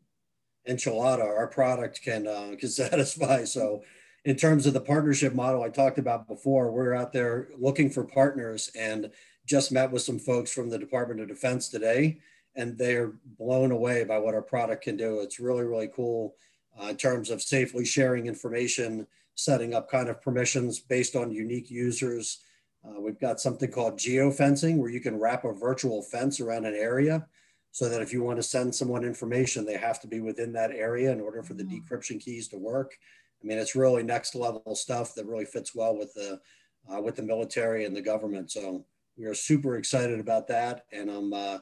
enchilada, 0.69 1.25
our 1.25 1.47
product 1.47 2.03
can 2.03 2.27
uh, 2.27 2.55
can 2.59 2.69
satisfy. 2.69 3.45
So 3.45 3.83
in 4.25 4.37
terms 4.37 4.67
of 4.67 4.73
the 4.73 4.81
partnership 4.81 5.35
model 5.35 5.63
I 5.63 5.69
talked 5.69 5.99
about 5.99 6.29
before, 6.29 6.73
we're 6.73 6.95
out 6.95 7.13
there 7.13 7.49
looking 7.59 7.91
for 7.91 8.05
partners 8.05 8.71
and 8.79 9.11
just 9.47 9.73
met 9.73 9.91
with 9.91 10.03
some 10.03 10.19
folks 10.19 10.51
from 10.51 10.71
the 10.71 10.79
Department 10.79 11.21
of 11.21 11.29
Defense 11.29 11.69
today 11.69 12.19
and 12.57 12.79
they're 12.79 13.13
blown 13.39 13.73
away 13.73 14.05
by 14.05 14.19
what 14.19 14.35
our 14.35 14.43
product 14.43 14.85
can 14.85 14.97
do. 14.97 15.21
It's 15.21 15.41
really, 15.41 15.65
really 15.65 15.89
cool 15.89 16.37
uh, 16.81 16.89
in 16.89 16.97
terms 16.97 17.31
of 17.31 17.43
safely 17.43 17.85
sharing 17.85 18.27
information, 18.27 19.07
setting 19.35 19.75
up 19.75 19.91
kind 19.91 20.09
of 20.09 20.23
permissions 20.23 20.81
based 20.81 21.17
on 21.17 21.31
unique 21.31 21.71
users. 21.71 22.41
Uh, 22.87 23.01
we've 23.01 23.21
got 23.21 23.41
something 23.41 23.71
called 23.71 23.99
geofencing 23.99 24.77
where 24.77 24.91
you 24.91 25.01
can 25.01 25.19
wrap 25.19 25.45
a 25.45 25.53
virtual 25.53 26.03
fence 26.03 26.41
around 26.41 26.67
an 26.67 26.75
area 26.75 27.27
so 27.73 27.89
that 27.89 28.03
if 28.03 28.13
you 28.13 28.23
want 28.23 28.37
to 28.37 28.43
send 28.43 28.73
someone 28.73 29.03
information, 29.03 29.65
they 29.65 29.77
have 29.77 30.01
to 30.01 30.07
be 30.07 30.21
within 30.21 30.53
that 30.53 30.71
area 30.71 31.11
in 31.11 31.21
order 31.21 31.43
for 31.43 31.55
the 31.55 31.65
mm. 31.65 31.81
decryption 31.81 32.21
keys 32.21 32.47
to 32.47 32.57
work. 32.57 32.97
I 33.43 33.47
mean, 33.47 33.59
it's 33.59 33.75
really 33.75 34.03
next 34.03 34.35
level 34.35 34.77
stuff 34.77 35.15
that 35.17 35.27
really 35.27 35.45
fits 35.45 35.75
well 35.75 35.97
with 35.97 36.15
the 36.15 36.41
uh, 36.89 37.01
with 37.01 37.17
the 37.17 37.23
military 37.23 37.85
and 37.85 37.97
the 37.97 38.01
government. 38.01 38.51
So 38.51 38.85
we 39.17 39.25
are 39.25 39.35
super 39.35 39.77
excited 39.77 40.21
about 40.21 40.47
that, 40.49 40.85
and 40.93 41.11
I'm 41.11 41.33
uh, 41.33 41.59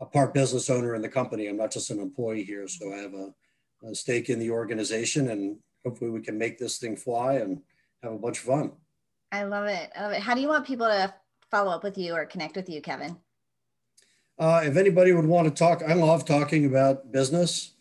a 0.00 0.06
part 0.06 0.34
business 0.34 0.70
owner 0.70 0.94
in 0.94 1.02
the 1.02 1.08
company. 1.08 1.46
I'm 1.46 1.56
not 1.56 1.70
just 1.70 1.90
an 1.90 2.00
employee 2.00 2.44
here. 2.44 2.66
So 2.68 2.92
I 2.92 2.96
have 2.98 3.14
a, 3.14 3.34
a 3.86 3.94
stake 3.94 4.28
in 4.28 4.38
the 4.38 4.50
organization 4.50 5.30
and 5.30 5.58
hopefully 5.84 6.10
we 6.10 6.20
can 6.20 6.38
make 6.38 6.58
this 6.58 6.78
thing 6.78 6.96
fly 6.96 7.34
and 7.34 7.60
have 8.02 8.12
a 8.12 8.18
bunch 8.18 8.38
of 8.38 8.44
fun. 8.44 8.72
I 9.32 9.44
love 9.44 9.66
it. 9.66 9.90
I 9.96 10.02
love 10.02 10.12
it. 10.12 10.20
How 10.20 10.34
do 10.34 10.40
you 10.40 10.48
want 10.48 10.66
people 10.66 10.86
to 10.86 11.12
follow 11.50 11.70
up 11.70 11.84
with 11.84 11.98
you 11.98 12.14
or 12.14 12.24
connect 12.24 12.56
with 12.56 12.68
you, 12.68 12.80
Kevin? 12.80 13.16
Uh, 14.38 14.62
if 14.64 14.76
anybody 14.76 15.12
would 15.12 15.26
want 15.26 15.46
to 15.46 15.54
talk, 15.54 15.82
I 15.86 15.94
love 15.94 16.24
talking 16.24 16.66
about 16.66 17.12
business 17.12 17.74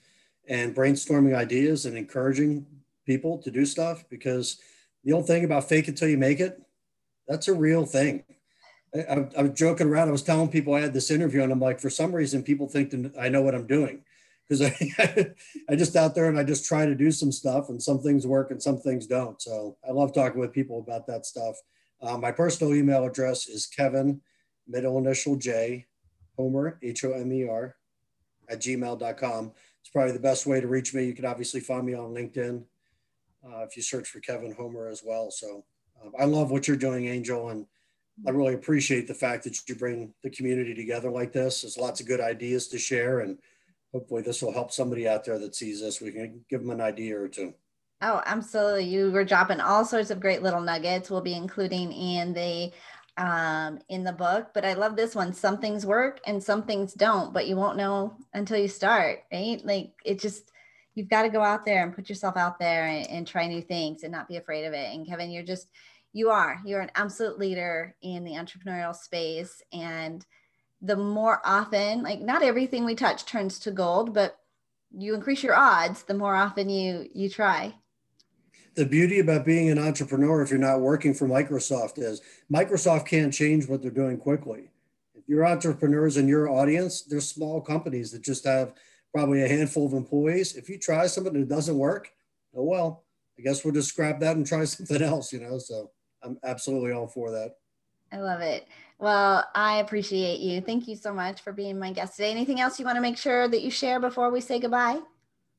and 0.47 0.75
brainstorming 0.75 1.35
ideas 1.35 1.85
and 1.85 1.97
encouraging 1.97 2.65
people 3.05 3.37
to 3.39 3.49
do 3.49 3.65
stuff 3.65 4.03
because 4.09 4.59
the 5.03 5.13
old 5.13 5.25
thing 5.25 5.45
about 5.45 5.67
fake 5.67 5.87
it 5.87 5.97
till 5.97 6.09
you 6.09 6.17
make 6.17 6.39
it, 6.39 6.61
that's 7.27 7.47
a 7.47 7.53
real 7.53 7.85
thing. 7.85 8.23
I, 8.95 9.27
I, 9.37 9.41
was 9.43 9.51
joking 9.53 9.87
around. 9.87 10.09
I 10.09 10.11
was 10.11 10.23
telling 10.23 10.49
people 10.49 10.73
I 10.75 10.81
had 10.81 10.93
this 10.93 11.09
interview, 11.09 11.41
and 11.41 11.51
I'm 11.51 11.59
like, 11.59 11.79
for 11.79 11.89
some 11.89 12.13
reason, 12.13 12.43
people 12.43 12.67
think 12.67 12.91
that 12.91 13.13
I 13.19 13.29
know 13.29 13.41
what 13.41 13.55
I'm 13.55 13.65
doing 13.65 14.03
because 14.47 14.61
I, 14.61 15.33
I 15.69 15.75
just 15.75 15.95
out 15.95 16.15
there 16.15 16.29
and 16.29 16.37
I 16.37 16.43
just 16.43 16.65
try 16.65 16.85
to 16.85 16.95
do 16.95 17.11
some 17.11 17.31
stuff, 17.31 17.69
and 17.69 17.81
some 17.81 17.99
things 17.99 18.27
work 18.27 18.51
and 18.51 18.61
some 18.61 18.79
things 18.79 19.07
don't. 19.07 19.41
So 19.41 19.77
I 19.87 19.91
love 19.91 20.13
talking 20.13 20.39
with 20.39 20.53
people 20.53 20.79
about 20.79 21.07
that 21.07 21.25
stuff. 21.25 21.55
Uh, 22.01 22.17
my 22.17 22.31
personal 22.31 22.73
email 22.75 23.05
address 23.05 23.47
is 23.47 23.65
Kevin, 23.65 24.21
middle 24.67 24.97
initial 24.97 25.35
J, 25.37 25.87
Homer, 26.37 26.77
H 26.83 27.03
O 27.05 27.13
M 27.13 27.31
E 27.31 27.47
R, 27.47 27.75
at 28.49 28.61
gmail.com. 28.61 29.51
It's 29.81 29.89
probably 29.89 30.13
the 30.13 30.19
best 30.19 30.45
way 30.45 30.61
to 30.61 30.67
reach 30.67 30.93
me. 30.93 31.05
You 31.05 31.13
can 31.13 31.25
obviously 31.25 31.59
find 31.59 31.85
me 31.85 31.93
on 31.93 32.13
LinkedIn 32.13 32.63
uh, 33.45 33.63
if 33.63 33.75
you 33.75 33.83
search 33.83 34.07
for 34.07 34.19
Kevin 34.19 34.53
Homer 34.53 34.87
as 34.87 35.01
well. 35.03 35.31
So 35.31 35.63
um, 36.01 36.11
I 36.19 36.25
love 36.25 36.51
what 36.51 36.67
you're 36.67 36.77
doing, 36.77 37.07
Angel, 37.07 37.49
and 37.49 37.65
I 38.27 38.31
really 38.31 38.53
appreciate 38.53 39.07
the 39.07 39.13
fact 39.13 39.43
that 39.43 39.57
you 39.67 39.75
bring 39.75 40.13
the 40.23 40.29
community 40.29 40.73
together 40.73 41.09
like 41.09 41.33
this. 41.33 41.61
There's 41.61 41.77
lots 41.77 41.99
of 41.99 42.07
good 42.07 42.21
ideas 42.21 42.67
to 42.69 42.77
share, 42.77 43.21
and 43.21 43.37
hopefully, 43.91 44.21
this 44.21 44.41
will 44.41 44.53
help 44.53 44.71
somebody 44.71 45.07
out 45.07 45.25
there 45.25 45.39
that 45.39 45.55
sees 45.55 45.81
this. 45.81 45.99
We 45.99 46.11
can 46.11 46.45
give 46.49 46.61
them 46.61 46.69
an 46.69 46.81
idea 46.81 47.19
or 47.19 47.27
two. 47.27 47.53
Oh, 48.01 48.21
absolutely. 48.25 48.83
You 48.85 49.11
were 49.11 49.23
dropping 49.23 49.61
all 49.61 49.85
sorts 49.85 50.11
of 50.11 50.19
great 50.19 50.43
little 50.43 50.61
nuggets. 50.61 51.09
We'll 51.09 51.21
be 51.21 51.35
including 51.35 51.91
in 51.93 52.33
the 52.33 52.71
um, 53.15 53.79
in 53.89 54.03
the 54.03 54.11
book, 54.11 54.49
but 54.53 54.65
I 54.65 54.73
love 54.73 54.95
this 54.95 55.15
one. 55.15 55.33
Some 55.33 55.59
things 55.59 55.85
work 55.85 56.19
and 56.25 56.43
some 56.43 56.63
things 56.63 56.93
don't, 56.93 57.33
but 57.33 57.47
you 57.47 57.55
won't 57.55 57.77
know 57.77 58.17
until 58.33 58.57
you 58.57 58.67
start, 58.67 59.19
right? 59.31 59.63
Like 59.63 59.93
it 60.03 60.19
just 60.19 60.51
you've 60.95 61.09
got 61.09 61.23
to 61.23 61.29
go 61.29 61.41
out 61.41 61.65
there 61.65 61.83
and 61.83 61.95
put 61.95 62.09
yourself 62.09 62.37
out 62.37 62.59
there 62.59 62.85
and, 62.85 63.09
and 63.09 63.27
try 63.27 63.47
new 63.47 63.61
things 63.61 64.03
and 64.03 64.11
not 64.11 64.27
be 64.27 64.37
afraid 64.37 64.65
of 64.65 64.73
it. 64.73 64.93
And 64.93 65.07
Kevin, 65.07 65.31
you're 65.31 65.43
just 65.43 65.67
you 66.13 66.29
are. 66.29 66.59
You're 66.63 66.81
an 66.81 66.91
absolute 66.95 67.39
leader 67.39 67.95
in 68.01 68.23
the 68.23 68.33
entrepreneurial 68.33 68.95
space. 68.95 69.61
And 69.73 70.25
the 70.81 70.95
more 70.95 71.41
often 71.43 72.03
like 72.03 72.21
not 72.21 72.43
everything 72.43 72.85
we 72.85 72.93
touch 72.93 73.25
turns 73.25 73.57
to 73.57 73.71
gold 73.71 74.13
but 74.13 74.37
you 74.95 75.15
increase 75.15 75.41
your 75.41 75.55
odds 75.55 76.03
the 76.03 76.13
more 76.13 76.35
often 76.35 76.69
you 76.69 77.07
you 77.13 77.29
try. 77.29 77.73
The 78.75 78.85
beauty 78.85 79.19
about 79.19 79.45
being 79.45 79.69
an 79.69 79.79
entrepreneur 79.79 80.41
if 80.41 80.49
you're 80.49 80.59
not 80.59 80.81
working 80.81 81.13
for 81.13 81.27
microsoft 81.27 81.97
is 81.97 82.21
microsoft 82.51 83.07
can't 83.07 83.33
change 83.33 83.67
what 83.67 83.81
they're 83.81 83.91
doing 83.91 84.17
quickly. 84.17 84.69
If 85.15 85.27
you're 85.27 85.45
entrepreneurs 85.45 86.17
in 86.17 86.27
your 86.27 86.49
audience 86.49 87.01
there's 87.01 87.27
small 87.27 87.61
companies 87.61 88.11
that 88.11 88.21
just 88.21 88.45
have 88.45 88.73
probably 89.13 89.43
a 89.43 89.47
handful 89.47 89.85
of 89.85 89.93
employees. 89.93 90.55
If 90.55 90.69
you 90.69 90.77
try 90.77 91.07
something 91.07 91.33
that 91.33 91.49
doesn't 91.49 91.77
work 91.77 92.11
oh 92.55 92.63
well 92.63 93.03
i 93.37 93.41
guess 93.41 93.63
we'll 93.63 93.73
just 93.73 93.89
scrap 93.89 94.19
that 94.19 94.35
and 94.35 94.45
try 94.45 94.63
something 94.65 95.01
else 95.01 95.33
you 95.33 95.39
know 95.39 95.57
so 95.57 95.91
I'm 96.23 96.37
absolutely 96.43 96.91
all 96.91 97.07
for 97.07 97.31
that. 97.31 97.57
I 98.11 98.17
love 98.17 98.41
it. 98.41 98.67
Well, 98.99 99.43
I 99.55 99.77
appreciate 99.77 100.39
you. 100.39 100.61
Thank 100.61 100.87
you 100.87 100.95
so 100.95 101.13
much 101.13 101.41
for 101.41 101.51
being 101.51 101.79
my 101.79 101.91
guest 101.91 102.15
today. 102.15 102.31
Anything 102.31 102.61
else 102.61 102.79
you 102.79 102.85
want 102.85 102.95
to 102.95 103.01
make 103.01 103.17
sure 103.17 103.47
that 103.47 103.61
you 103.61 103.71
share 103.71 103.99
before 103.99 104.31
we 104.31 104.39
say 104.39 104.59
goodbye? 104.59 105.01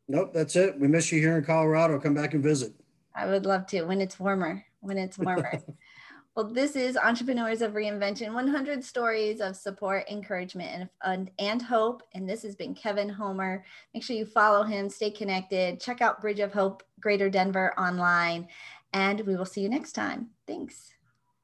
Nope, 0.09 0.33
that's 0.33 0.57
it. 0.57 0.79
We 0.79 0.87
miss 0.87 1.11
you 1.11 1.21
here 1.21 1.37
in 1.37 1.45
Colorado. 1.45 1.99
Come 1.99 2.15
back 2.15 2.35
and 2.35 2.43
visit. 2.43 2.73
I 3.15 3.27
would 3.27 3.45
love 3.45 3.67
to 3.69 3.85
when 3.85 4.01
it's 4.01 4.21
warmer. 4.21 4.65
When 4.81 4.99
it's 4.99 5.19
warmer. 5.19 5.63
well, 6.37 6.47
this 6.47 6.77
is 6.77 6.97
Entrepreneurs 6.97 7.63
of 7.63 7.73
Reinvention 7.73 8.35
100 8.35 8.85
stories 8.85 9.41
of 9.41 9.57
support, 9.57 10.05
encouragement, 10.11 10.71
and, 10.73 10.89
and, 11.03 11.31
and 11.39 11.63
hope. 11.63 12.03
And 12.15 12.29
this 12.29 12.43
has 12.43 12.55
been 12.55 12.75
Kevin 12.75 13.09
Homer. 13.09 13.65
Make 13.95 14.05
sure 14.05 14.17
you 14.17 14.27
follow 14.27 14.63
him, 14.63 14.89
stay 14.89 15.11
connected, 15.11 15.81
check 15.81 16.01
out 16.03 16.21
Bridge 16.21 16.41
of 16.41 16.53
Hope 16.53 16.83
Greater 17.01 17.31
Denver 17.31 17.73
online, 17.79 18.49
and 18.95 19.21
we 19.23 19.35
will 19.37 19.45
see 19.45 19.61
you 19.61 19.69
next 19.69 19.93
time. 19.93 20.29
Thanks. 20.47 20.93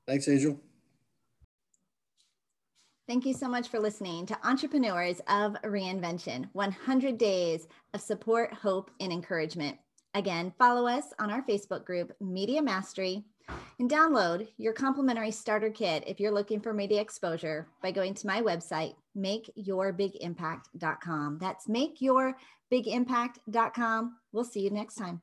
Thanks, 0.07 0.27
Angel. 0.29 0.59
Thank 3.07 3.27
you 3.27 3.35
so 3.35 3.49
much 3.49 3.69
for 3.69 3.79
listening 3.81 4.25
to 4.27 4.39
Entrepreneurs 4.47 5.21
of 5.27 5.57
Reinvention 5.65 6.49
100 6.53 7.19
Days 7.19 7.67
of 7.93 8.01
Support, 8.01 8.55
Hope, 8.55 8.93
and 9.01 9.13
Encouragement. 9.13 9.77
Again, 10.15 10.55
follow 10.59 10.87
us 10.87 11.07
on 11.19 11.29
our 11.31 11.43
Facebook 11.43 11.85
group, 11.85 12.13
Media 12.21 12.63
Mastery, 12.63 13.25
and 13.81 13.91
download 13.91 14.47
your 14.59 14.73
complimentary 14.73 15.33
starter 15.33 15.71
kit 15.71 16.05
if 16.07 16.21
you're 16.21 16.31
looking 16.31 16.61
for 16.61 16.73
media 16.73 17.01
exposure 17.01 17.67
by 17.83 17.91
going 17.91 18.15
to 18.15 18.29
my 18.29 18.41
website, 18.43 18.95
makeyourbigimpact.com. 19.17 21.39
That's 21.41 21.67
makeyourbigimpact.com. 21.67 24.17
We'll 24.33 24.45
see 24.45 24.61
you 24.61 24.71
next 24.71 24.95
time. 24.95 25.21